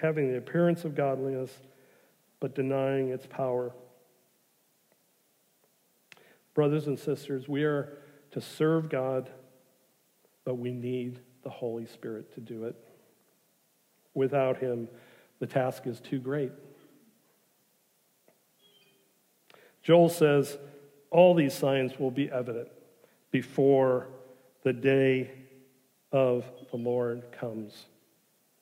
having 0.00 0.30
the 0.30 0.38
appearance 0.38 0.84
of 0.84 0.94
godliness, 0.94 1.50
but 2.40 2.54
denying 2.54 3.10
its 3.10 3.26
power. 3.26 3.72
Brothers 6.54 6.86
and 6.86 6.98
sisters, 6.98 7.48
we 7.48 7.64
are 7.64 7.98
to 8.32 8.40
serve 8.40 8.88
God, 8.88 9.30
but 10.44 10.56
we 10.56 10.72
need 10.72 11.20
the 11.42 11.50
Holy 11.50 11.86
Spirit 11.86 12.32
to 12.34 12.40
do 12.40 12.64
it. 12.64 12.76
Without 14.14 14.58
Him, 14.58 14.88
the 15.38 15.46
task 15.46 15.86
is 15.86 16.00
too 16.00 16.18
great. 16.18 16.52
Joel 19.82 20.08
says 20.08 20.58
all 21.10 21.34
these 21.34 21.54
signs 21.54 21.98
will 21.98 22.10
be 22.10 22.30
evident 22.30 22.68
before 23.30 24.08
the 24.62 24.72
day 24.72 25.30
of 26.12 26.44
the 26.70 26.76
Lord 26.76 27.24
comes, 27.32 27.86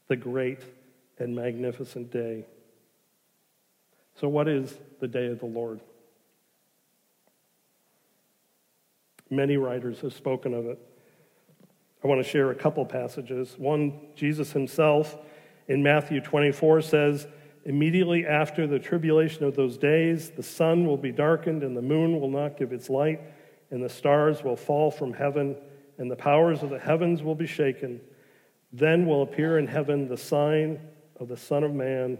the 0.06 0.16
great 0.16 0.62
and 1.18 1.34
magnificent 1.34 2.10
day. 2.10 2.44
So, 4.20 4.28
what 4.28 4.48
is 4.48 4.74
the 5.00 5.08
day 5.08 5.26
of 5.26 5.38
the 5.38 5.46
Lord? 5.46 5.80
Many 9.30 9.56
writers 9.56 10.00
have 10.00 10.14
spoken 10.14 10.54
of 10.54 10.66
it. 10.66 10.78
I 12.02 12.06
want 12.06 12.22
to 12.22 12.28
share 12.28 12.50
a 12.50 12.54
couple 12.54 12.84
passages. 12.86 13.54
One, 13.58 14.00
Jesus 14.14 14.52
himself 14.52 15.16
in 15.66 15.82
Matthew 15.82 16.20
24 16.20 16.82
says, 16.82 17.26
Immediately 17.64 18.26
after 18.26 18.66
the 18.66 18.78
tribulation 18.78 19.44
of 19.44 19.54
those 19.54 19.76
days, 19.76 20.30
the 20.30 20.42
sun 20.42 20.86
will 20.86 20.96
be 20.96 21.12
darkened, 21.12 21.62
and 21.62 21.76
the 21.76 21.82
moon 21.82 22.18
will 22.18 22.30
not 22.30 22.56
give 22.56 22.72
its 22.72 22.88
light, 22.88 23.20
and 23.70 23.82
the 23.82 23.88
stars 23.88 24.42
will 24.42 24.56
fall 24.56 24.90
from 24.90 25.12
heaven, 25.12 25.56
and 25.98 26.10
the 26.10 26.16
powers 26.16 26.62
of 26.62 26.70
the 26.70 26.78
heavens 26.78 27.22
will 27.22 27.34
be 27.34 27.46
shaken. 27.46 28.00
Then 28.72 29.06
will 29.06 29.22
appear 29.22 29.58
in 29.58 29.66
heaven 29.66 30.08
the 30.08 30.16
sign 30.16 30.80
of 31.20 31.28
the 31.28 31.36
Son 31.36 31.64
of 31.64 31.74
Man, 31.74 32.18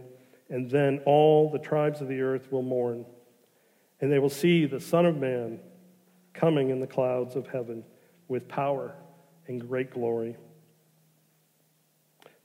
and 0.49 0.71
then 0.71 1.01
all 1.05 1.51
the 1.51 1.59
tribes 1.59 2.01
of 2.01 2.09
the 2.09 2.21
earth 2.21 2.51
will 2.51 2.63
mourn. 2.63 3.05
And 4.01 4.13
they 4.13 4.19
will 4.19 4.29
see 4.29 4.67
the 4.67 4.81
Son 4.81 5.07
of 5.07 5.17
Man 5.17 5.61
coming 6.33 6.71
in 6.71 6.81
the 6.81 6.87
clouds 6.87 7.37
of 7.37 7.49
heaven 7.49 7.85
with 8.29 8.49
power 8.49 8.95
and 9.47 9.67
great 9.67 9.91
glory. 9.91 10.37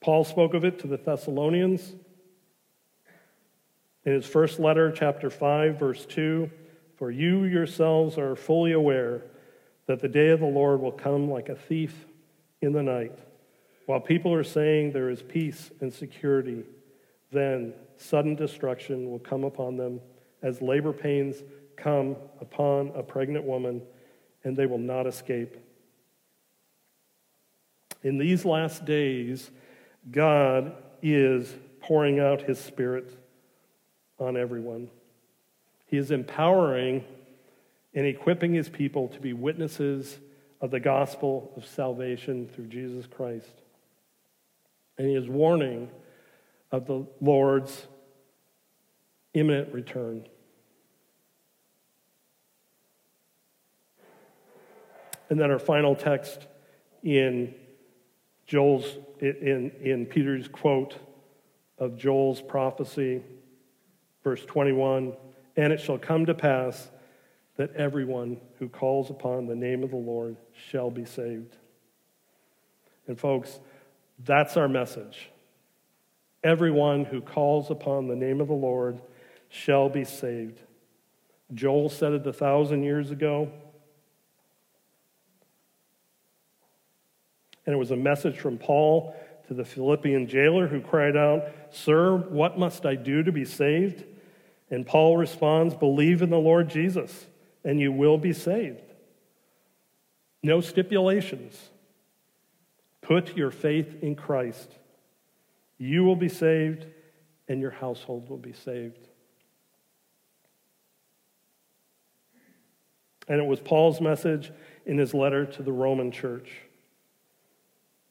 Paul 0.01 0.23
spoke 0.23 0.53
of 0.53 0.65
it 0.65 0.79
to 0.79 0.87
the 0.87 0.97
Thessalonians 0.97 1.93
in 4.05 4.13
his 4.13 4.25
first 4.25 4.59
letter, 4.59 4.91
chapter 4.91 5.29
5, 5.29 5.79
verse 5.79 6.05
2 6.05 6.49
For 6.97 7.09
you 7.09 7.45
yourselves 7.45 8.17
are 8.17 8.35
fully 8.35 8.73
aware 8.73 9.23
that 9.85 10.01
the 10.01 10.09
day 10.09 10.29
of 10.29 10.39
the 10.39 10.45
Lord 10.45 10.81
will 10.81 10.91
come 10.91 11.29
like 11.29 11.49
a 11.49 11.55
thief 11.55 12.05
in 12.61 12.73
the 12.73 12.83
night. 12.83 13.17
While 13.85 13.99
people 13.99 14.33
are 14.33 14.43
saying 14.43 14.91
there 14.91 15.09
is 15.09 15.21
peace 15.21 15.71
and 15.81 15.93
security, 15.93 16.63
then 17.31 17.73
sudden 17.97 18.35
destruction 18.35 19.09
will 19.09 19.19
come 19.19 19.43
upon 19.43 19.77
them 19.77 19.99
as 20.41 20.61
labor 20.61 20.93
pains 20.93 21.43
come 21.75 22.15
upon 22.39 22.91
a 22.95 23.03
pregnant 23.03 23.45
woman, 23.45 23.81
and 24.43 24.55
they 24.55 24.65
will 24.65 24.77
not 24.77 25.07
escape. 25.07 25.57
In 28.03 28.17
these 28.17 28.45
last 28.45 28.85
days, 28.85 29.49
God 30.11 30.75
is 31.01 31.53
pouring 31.81 32.19
out 32.19 32.41
his 32.41 32.59
Spirit 32.59 33.17
on 34.19 34.37
everyone. 34.37 34.89
He 35.87 35.97
is 35.97 36.11
empowering 36.11 37.03
and 37.93 38.05
equipping 38.05 38.53
his 38.53 38.69
people 38.69 39.07
to 39.09 39.19
be 39.19 39.33
witnesses 39.33 40.19
of 40.61 40.71
the 40.71 40.79
gospel 40.79 41.51
of 41.55 41.65
salvation 41.65 42.47
through 42.47 42.67
Jesus 42.67 43.05
Christ. 43.05 43.62
And 44.97 45.07
he 45.07 45.15
is 45.15 45.27
warning 45.27 45.89
of 46.71 46.85
the 46.85 47.05
Lord's 47.21 47.87
imminent 49.33 49.73
return. 49.73 50.27
And 55.29 55.39
then 55.39 55.49
our 55.49 55.59
final 55.59 55.95
text 55.95 56.47
in 57.01 57.55
Joel's 58.45 58.97
in, 59.19 59.71
in 59.81 60.05
Peter's 60.05 60.47
quote 60.47 60.97
of 61.79 61.97
Joel's 61.97 62.41
prophecy 62.41 63.21
Verse 64.23 64.45
21 64.45 65.13
And 65.55 65.73
it 65.73 65.79
shall 65.79 65.97
come 65.97 66.25
to 66.25 66.33
pass 66.33 66.89
that 67.57 67.75
everyone 67.75 68.37
who 68.57 68.67
calls 68.67 69.09
upon 69.09 69.45
the 69.45 69.55
name 69.55 69.83
of 69.83 69.91
the 69.91 69.97
Lord 69.97 70.37
shall 70.69 70.89
be 70.89 71.05
saved. 71.05 71.57
And, 73.05 73.19
folks, 73.19 73.59
that's 74.25 74.57
our 74.57 74.67
message. 74.67 75.29
Everyone 76.43 77.05
who 77.05 77.21
calls 77.21 77.69
upon 77.69 78.07
the 78.07 78.15
name 78.15 78.41
of 78.41 78.47
the 78.47 78.53
Lord 78.53 78.99
shall 79.49 79.89
be 79.89 80.03
saved. 80.03 80.59
Joel 81.53 81.89
said 81.89 82.13
it 82.13 82.27
a 82.27 82.33
thousand 82.33 82.83
years 82.83 83.11
ago. 83.11 83.51
And 87.65 87.73
it 87.73 87.77
was 87.77 87.91
a 87.91 87.95
message 87.95 88.39
from 88.39 88.57
Paul 88.57 89.15
to 89.47 89.53
the 89.53 89.63
Philippian 89.63 90.27
jailer 90.27 90.67
who 90.67 90.81
cried 90.81 91.15
out, 91.15 91.43
Sir, 91.71 92.15
what 92.17 92.57
must 92.57 92.85
I 92.85 92.95
do 92.95 93.23
to 93.23 93.31
be 93.31 93.45
saved? 93.45 94.03
And 94.69 94.85
Paul 94.85 95.17
responds, 95.17 95.75
Believe 95.75 96.21
in 96.21 96.29
the 96.29 96.39
Lord 96.39 96.69
Jesus, 96.69 97.27
and 97.63 97.79
you 97.79 97.91
will 97.91 98.17
be 98.17 98.33
saved. 98.33 98.81
No 100.41 100.59
stipulations. 100.59 101.69
Put 103.03 103.37
your 103.37 103.51
faith 103.51 104.01
in 104.01 104.15
Christ. 104.15 104.71
You 105.77 106.03
will 106.03 106.15
be 106.15 106.29
saved, 106.29 106.87
and 107.47 107.61
your 107.61 107.71
household 107.71 108.29
will 108.29 108.37
be 108.37 108.53
saved. 108.53 109.07
And 113.27 113.39
it 113.39 113.45
was 113.45 113.59
Paul's 113.59 114.01
message 114.01 114.51
in 114.85 114.97
his 114.97 115.13
letter 115.13 115.45
to 115.45 115.63
the 115.63 115.71
Roman 115.71 116.11
church. 116.11 116.49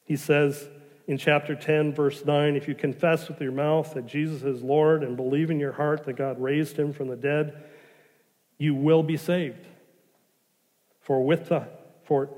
He 0.05 0.17
says 0.17 0.69
in 1.07 1.19
chapter 1.19 1.55
10, 1.55 1.95
verse 1.95 2.25
9 2.25 2.57
if 2.57 2.69
you 2.69 2.75
confess 2.75 3.29
with 3.29 3.41
your 3.41 3.53
mouth 3.53 3.95
that 3.95 4.07
Jesus 4.07 4.43
is 4.43 4.63
Lord 4.63 5.03
and 5.03 5.17
believe 5.17 5.51
in 5.51 5.59
your 5.59 5.73
heart 5.73 6.05
that 6.05 6.15
God 6.15 6.41
raised 6.41 6.77
him 6.77 6.93
from 6.93 7.09
the 7.09 7.17
dead, 7.17 7.63
you 8.59 8.75
will 8.75 9.03
be 9.03 9.17
saved. 9.17 9.67
For 11.01 11.25
with 11.25 11.49
the, 11.49 11.67
for 12.05 12.31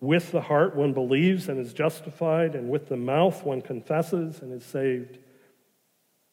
with 0.00 0.32
the 0.32 0.40
heart 0.40 0.74
one 0.74 0.94
believes 0.94 1.48
and 1.48 1.58
is 1.58 1.74
justified, 1.74 2.54
and 2.54 2.70
with 2.70 2.88
the 2.88 2.96
mouth 2.96 3.44
one 3.44 3.60
confesses 3.60 4.40
and 4.40 4.52
is 4.52 4.64
saved. 4.64 5.18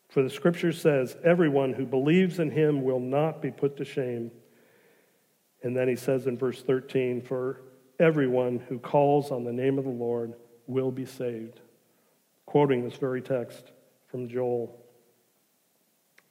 For 0.09 0.23
the 0.23 0.29
scripture 0.29 0.71
says, 0.71 1.17
Everyone 1.23 1.73
who 1.73 1.85
believes 1.85 2.39
in 2.39 2.49
him 2.49 2.81
will 2.81 2.99
not 2.99 3.41
be 3.41 3.51
put 3.51 3.77
to 3.77 3.85
shame. 3.85 4.31
And 5.63 5.75
then 5.75 5.87
he 5.87 5.95
says 5.95 6.27
in 6.27 6.37
verse 6.37 6.61
13, 6.61 7.21
For 7.21 7.61
everyone 7.99 8.59
who 8.69 8.79
calls 8.79 9.31
on 9.31 9.43
the 9.43 9.51
name 9.51 9.77
of 9.77 9.83
the 9.83 9.89
Lord 9.89 10.33
will 10.65 10.91
be 10.91 11.05
saved. 11.05 11.59
Quoting 12.45 12.83
this 12.83 12.95
very 12.95 13.21
text 13.21 13.71
from 14.07 14.29
Joel. 14.29 14.79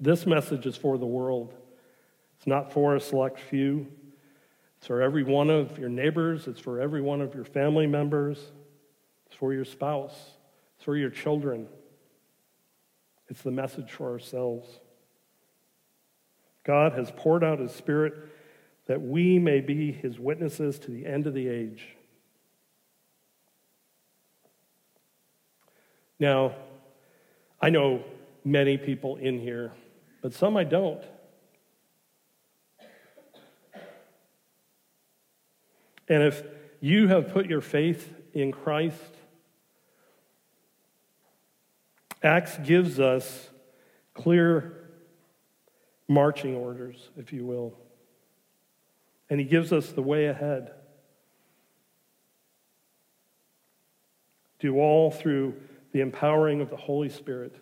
This 0.01 0.27
message 0.27 0.65
is 0.65 0.77
for 0.77 0.97
the 0.97 1.07
world. 1.07 1.55
It's 2.39 2.47
not 2.47 2.73
for 2.73 2.97
a 2.97 3.01
select 3.01 3.41
few. 3.41 3.87
It's 4.79 4.87
for 4.87 5.03
every 5.03 5.23
one 5.23 5.51
of 5.51 5.79
your 5.79 5.89
neighbors. 5.89 6.47
It's 6.47 6.61
for 6.61 6.81
every 6.81 7.01
one 7.01 7.21
of 7.21 7.35
your 7.35 7.45
family 7.45 7.87
members. 7.87 8.39
It's 9.27 9.37
for 9.37 9.53
your 9.53 9.65
spouse. 9.65 10.17
It's 10.77 10.85
for 10.85 10.97
your 10.97 11.11
children. 11.11 11.69
It's 13.29 13.43
the 13.43 13.51
message 13.51 13.91
for 13.91 14.11
ourselves. 14.11 14.69
God 16.65 16.93
has 16.93 17.13
poured 17.17 17.43
out 17.43 17.59
his 17.59 17.73
Spirit 17.73 18.15
that 18.87 19.01
we 19.03 19.39
may 19.39 19.61
be 19.61 19.93
his 19.93 20.19
witnesses 20.19 20.79
to 20.81 20.91
the 20.91 21.07
end 21.07 21.27
of 21.27 21.35
the 21.35 21.49
age. 21.49 21.97
Now, 26.19 26.55
I 27.61 27.71
know 27.71 28.05
many 28.45 28.79
people 28.79 29.17
in 29.17 29.39
here, 29.39 29.73
but 30.23 30.33
some 30.33 30.57
I 30.57 30.65
don't. 30.65 31.03
And 36.09 36.23
if 36.23 36.43
you 36.81 37.09
have 37.09 37.33
put 37.33 37.47
your 37.47 37.61
faith 37.61 38.13
in 38.33 38.53
Christ, 38.53 38.97
Acts 42.23 42.59
gives 42.59 42.99
us 42.99 43.51
clear 44.15 44.89
marching 46.09 46.55
orders, 46.55 47.11
if 47.17 47.33
you 47.33 47.45
will 47.45 47.77
and 49.29 49.41
He 49.41 49.47
gives 49.47 49.73
us 49.73 49.91
the 49.91 50.03
way 50.03 50.27
ahead. 50.27 50.73
Do 54.59 54.79
all 54.79 55.11
through 55.11 55.55
the 55.93 56.01
empowering 56.01 56.61
of 56.61 56.71
the 56.71 56.77
Holy 56.77 57.09
Spirit, 57.09 57.55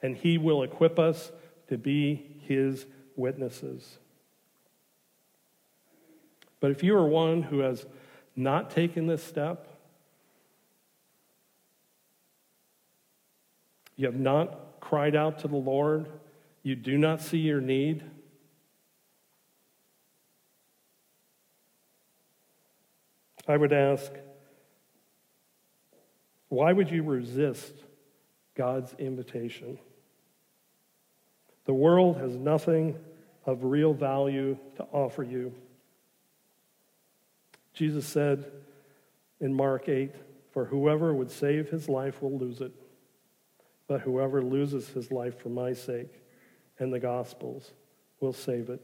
and 0.00 0.16
He 0.16 0.38
will 0.38 0.62
equip 0.62 0.98
us 0.98 1.32
to 1.68 1.76
be 1.76 2.40
His 2.46 2.86
witnesses. 3.16 3.98
But 6.62 6.70
if 6.70 6.84
you 6.84 6.96
are 6.96 7.04
one 7.04 7.42
who 7.42 7.58
has 7.58 7.84
not 8.36 8.70
taken 8.70 9.08
this 9.08 9.22
step, 9.22 9.66
you 13.96 14.06
have 14.06 14.14
not 14.14 14.80
cried 14.80 15.16
out 15.16 15.40
to 15.40 15.48
the 15.48 15.56
Lord, 15.56 16.06
you 16.62 16.76
do 16.76 16.96
not 16.96 17.20
see 17.20 17.38
your 17.38 17.60
need, 17.60 18.04
I 23.48 23.56
would 23.56 23.72
ask, 23.72 24.12
why 26.48 26.72
would 26.72 26.92
you 26.92 27.02
resist 27.02 27.74
God's 28.54 28.94
invitation? 29.00 29.80
The 31.64 31.74
world 31.74 32.18
has 32.18 32.36
nothing 32.36 32.96
of 33.46 33.64
real 33.64 33.94
value 33.94 34.56
to 34.76 34.84
offer 34.92 35.24
you. 35.24 35.52
Jesus 37.72 38.06
said 38.06 38.50
in 39.40 39.54
Mark 39.54 39.88
8, 39.88 40.14
For 40.52 40.66
whoever 40.66 41.14
would 41.14 41.30
save 41.30 41.70
his 41.70 41.88
life 41.88 42.22
will 42.22 42.38
lose 42.38 42.60
it, 42.60 42.72
but 43.88 44.00
whoever 44.00 44.42
loses 44.42 44.88
his 44.88 45.10
life 45.10 45.40
for 45.40 45.48
my 45.48 45.72
sake 45.72 46.22
and 46.78 46.92
the 46.92 47.00
gospel's 47.00 47.72
will 48.20 48.32
save 48.32 48.70
it. 48.70 48.80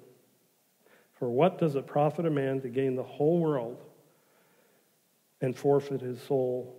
For 1.18 1.28
what 1.28 1.58
does 1.58 1.74
it 1.74 1.86
profit 1.86 2.26
a 2.26 2.30
man 2.30 2.60
to 2.62 2.68
gain 2.68 2.94
the 2.94 3.02
whole 3.02 3.40
world? 3.40 3.78
and 5.40 5.56
forfeit 5.56 6.00
his 6.00 6.20
soul. 6.22 6.74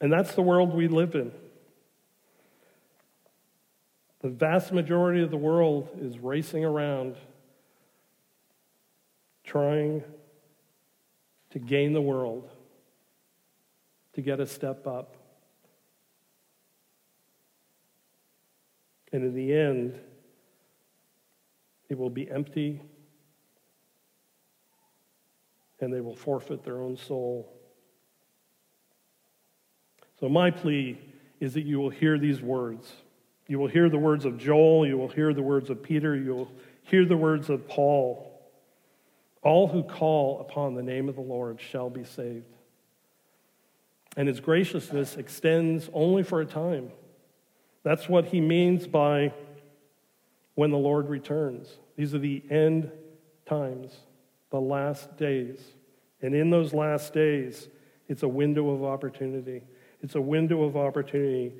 And 0.00 0.12
that's 0.12 0.34
the 0.34 0.42
world 0.42 0.74
we 0.74 0.88
live 0.88 1.14
in. 1.14 1.32
The 4.20 4.28
vast 4.28 4.72
majority 4.72 5.22
of 5.22 5.30
the 5.30 5.36
world 5.36 5.88
is 6.00 6.18
racing 6.18 6.64
around 6.64 7.16
trying 9.48 10.04
to 11.50 11.58
gain 11.58 11.94
the 11.94 12.02
world, 12.02 12.50
to 14.12 14.20
get 14.20 14.40
a 14.40 14.46
step 14.46 14.86
up. 14.86 15.16
And 19.10 19.24
in 19.24 19.34
the 19.34 19.54
end, 19.54 19.98
it 21.88 21.96
will 21.96 22.10
be 22.10 22.30
empty 22.30 22.82
and 25.80 25.94
they 25.94 26.00
will 26.00 26.16
forfeit 26.16 26.62
their 26.64 26.82
own 26.82 26.96
soul. 26.96 27.50
So, 30.20 30.28
my 30.28 30.50
plea 30.50 30.98
is 31.40 31.54
that 31.54 31.64
you 31.64 31.78
will 31.78 31.90
hear 31.90 32.18
these 32.18 32.42
words. 32.42 32.92
You 33.46 33.58
will 33.58 33.68
hear 33.68 33.88
the 33.88 33.98
words 33.98 34.24
of 34.24 34.36
Joel, 34.36 34.86
you 34.86 34.98
will 34.98 35.08
hear 35.08 35.32
the 35.32 35.42
words 35.42 35.70
of 35.70 35.82
Peter, 35.82 36.16
you 36.16 36.34
will 36.34 36.52
hear 36.82 37.06
the 37.06 37.16
words 37.16 37.48
of 37.48 37.66
Paul. 37.66 38.27
All 39.42 39.68
who 39.68 39.82
call 39.82 40.40
upon 40.40 40.74
the 40.74 40.82
name 40.82 41.08
of 41.08 41.14
the 41.14 41.20
Lord 41.20 41.60
shall 41.60 41.90
be 41.90 42.04
saved. 42.04 42.44
And 44.16 44.26
his 44.26 44.40
graciousness 44.40 45.16
extends 45.16 45.88
only 45.92 46.22
for 46.22 46.40
a 46.40 46.46
time. 46.46 46.90
That's 47.84 48.08
what 48.08 48.26
he 48.26 48.40
means 48.40 48.86
by 48.86 49.32
when 50.54 50.70
the 50.70 50.78
Lord 50.78 51.08
returns. 51.08 51.68
These 51.96 52.14
are 52.14 52.18
the 52.18 52.42
end 52.50 52.90
times 53.46 53.96
the 54.50 54.60
last 54.60 55.16
days. 55.16 55.60
And 56.20 56.34
in 56.34 56.50
those 56.50 56.74
last 56.74 57.12
days, 57.12 57.68
it's 58.08 58.24
a 58.24 58.28
window 58.28 58.70
of 58.70 58.82
opportunity. 58.82 59.62
It's 60.02 60.16
a 60.16 60.20
window 60.20 60.64
of 60.64 60.76
opportunity 60.76 61.52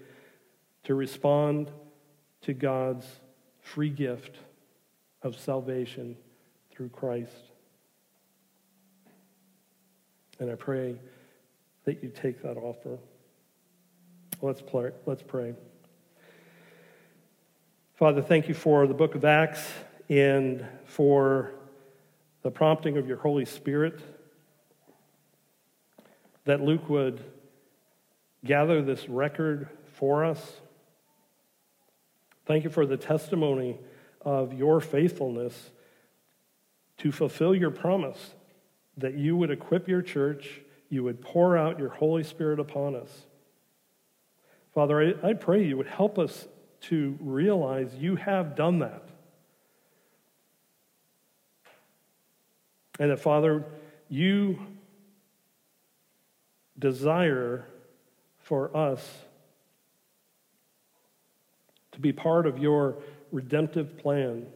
to 0.84 0.94
respond 0.94 1.70
to 2.42 2.54
God's 2.54 3.06
free 3.60 3.90
gift 3.90 4.36
of 5.22 5.38
salvation 5.38 6.16
through 6.70 6.88
Christ. 6.88 7.47
And 10.38 10.50
I 10.50 10.54
pray 10.54 10.96
that 11.84 12.02
you 12.02 12.10
take 12.10 12.42
that 12.42 12.56
offer. 12.56 12.98
Let's 14.40 14.62
pray. 14.62 14.92
Let's 15.04 15.22
pray. 15.22 15.54
Father, 17.94 18.22
thank 18.22 18.46
you 18.46 18.54
for 18.54 18.86
the 18.86 18.94
book 18.94 19.16
of 19.16 19.24
Acts 19.24 19.66
and 20.08 20.64
for 20.84 21.52
the 22.42 22.50
prompting 22.50 22.96
of 22.96 23.08
your 23.08 23.16
Holy 23.16 23.44
Spirit, 23.44 24.00
that 26.44 26.60
Luke 26.60 26.88
would 26.88 27.22
gather 28.44 28.80
this 28.80 29.08
record 29.08 29.68
for 29.94 30.24
us. 30.24 30.60
Thank 32.46 32.62
you 32.64 32.70
for 32.70 32.86
the 32.86 32.96
testimony 32.96 33.78
of 34.22 34.54
your 34.54 34.80
faithfulness 34.80 35.70
to 36.98 37.10
fulfill 37.10 37.54
your 37.54 37.70
promise 37.70 38.34
that 38.98 39.14
you 39.14 39.36
would 39.36 39.50
equip 39.50 39.88
your 39.88 40.02
church, 40.02 40.60
you 40.90 41.02
would 41.04 41.20
pour 41.20 41.56
out 41.56 41.78
your 41.78 41.88
Holy 41.88 42.24
Spirit 42.24 42.60
upon 42.60 42.94
us. 42.94 43.10
Father, 44.74 45.16
I, 45.22 45.30
I 45.30 45.32
pray 45.34 45.64
you 45.64 45.76
would 45.76 45.86
help 45.86 46.18
us 46.18 46.46
to 46.82 47.16
realize 47.20 47.94
you 47.94 48.16
have 48.16 48.54
done 48.54 48.80
that. 48.80 49.02
And 53.00 53.10
that, 53.10 53.20
Father, 53.20 53.64
you 54.08 54.58
desire 56.78 57.64
for 58.38 58.76
us 58.76 59.06
to 61.92 62.00
be 62.00 62.12
part 62.12 62.46
of 62.46 62.58
your 62.58 62.96
redemptive 63.32 63.98
plan. 63.98 64.46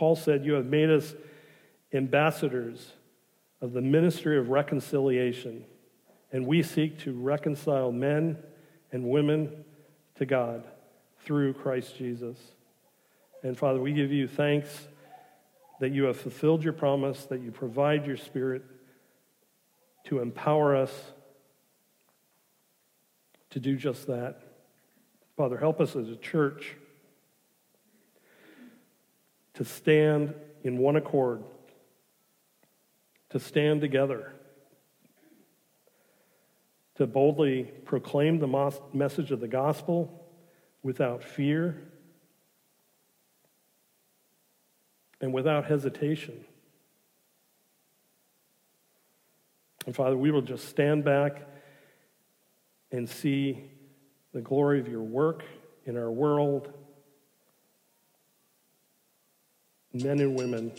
Paul 0.00 0.16
said, 0.16 0.46
You 0.46 0.54
have 0.54 0.64
made 0.64 0.88
us 0.88 1.12
ambassadors 1.92 2.92
of 3.60 3.74
the 3.74 3.82
ministry 3.82 4.38
of 4.38 4.48
reconciliation, 4.48 5.66
and 6.32 6.46
we 6.46 6.62
seek 6.62 7.00
to 7.00 7.12
reconcile 7.12 7.92
men 7.92 8.38
and 8.92 9.10
women 9.10 9.62
to 10.14 10.24
God 10.24 10.64
through 11.22 11.52
Christ 11.52 11.98
Jesus. 11.98 12.38
And 13.42 13.58
Father, 13.58 13.78
we 13.78 13.92
give 13.92 14.10
you 14.10 14.26
thanks 14.26 14.88
that 15.80 15.90
you 15.90 16.04
have 16.04 16.16
fulfilled 16.16 16.64
your 16.64 16.72
promise, 16.72 17.26
that 17.26 17.42
you 17.42 17.50
provide 17.50 18.06
your 18.06 18.16
Spirit 18.16 18.62
to 20.04 20.20
empower 20.20 20.76
us 20.76 21.12
to 23.50 23.60
do 23.60 23.76
just 23.76 24.06
that. 24.06 24.40
Father, 25.36 25.58
help 25.58 25.78
us 25.78 25.94
as 25.94 26.08
a 26.08 26.16
church 26.16 26.74
to 29.60 29.66
stand 29.66 30.32
in 30.64 30.78
one 30.78 30.96
accord, 30.96 31.42
to 33.28 33.38
stand 33.38 33.82
together, 33.82 34.32
to 36.94 37.06
boldly 37.06 37.64
proclaim 37.84 38.38
the 38.38 38.72
message 38.94 39.30
of 39.30 39.38
the 39.38 39.46
gospel 39.46 40.26
without 40.82 41.22
fear 41.22 41.76
and 45.20 45.30
without 45.30 45.66
hesitation. 45.66 46.42
And 49.84 49.94
Father, 49.94 50.16
we 50.16 50.30
will 50.30 50.40
just 50.40 50.70
stand 50.70 51.04
back 51.04 51.46
and 52.90 53.06
see 53.06 53.62
the 54.32 54.40
glory 54.40 54.80
of 54.80 54.88
your 54.88 55.02
work 55.02 55.44
in 55.84 55.98
our 55.98 56.10
world. 56.10 56.72
Men 59.92 60.20
and 60.20 60.36
women 60.36 60.70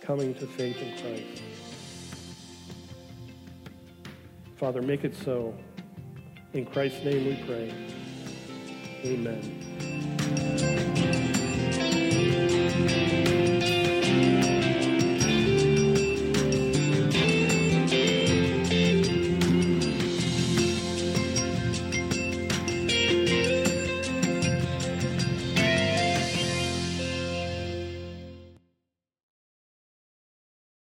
coming 0.00 0.34
to 0.34 0.46
faith 0.46 0.80
in 0.80 0.92
Christ. 0.98 1.42
Father, 4.56 4.80
make 4.80 5.04
it 5.04 5.14
so. 5.14 5.54
In 6.54 6.64
Christ's 6.64 7.04
name 7.04 7.26
we 7.26 7.44
pray. 7.44 7.74
Amen. 9.04 9.85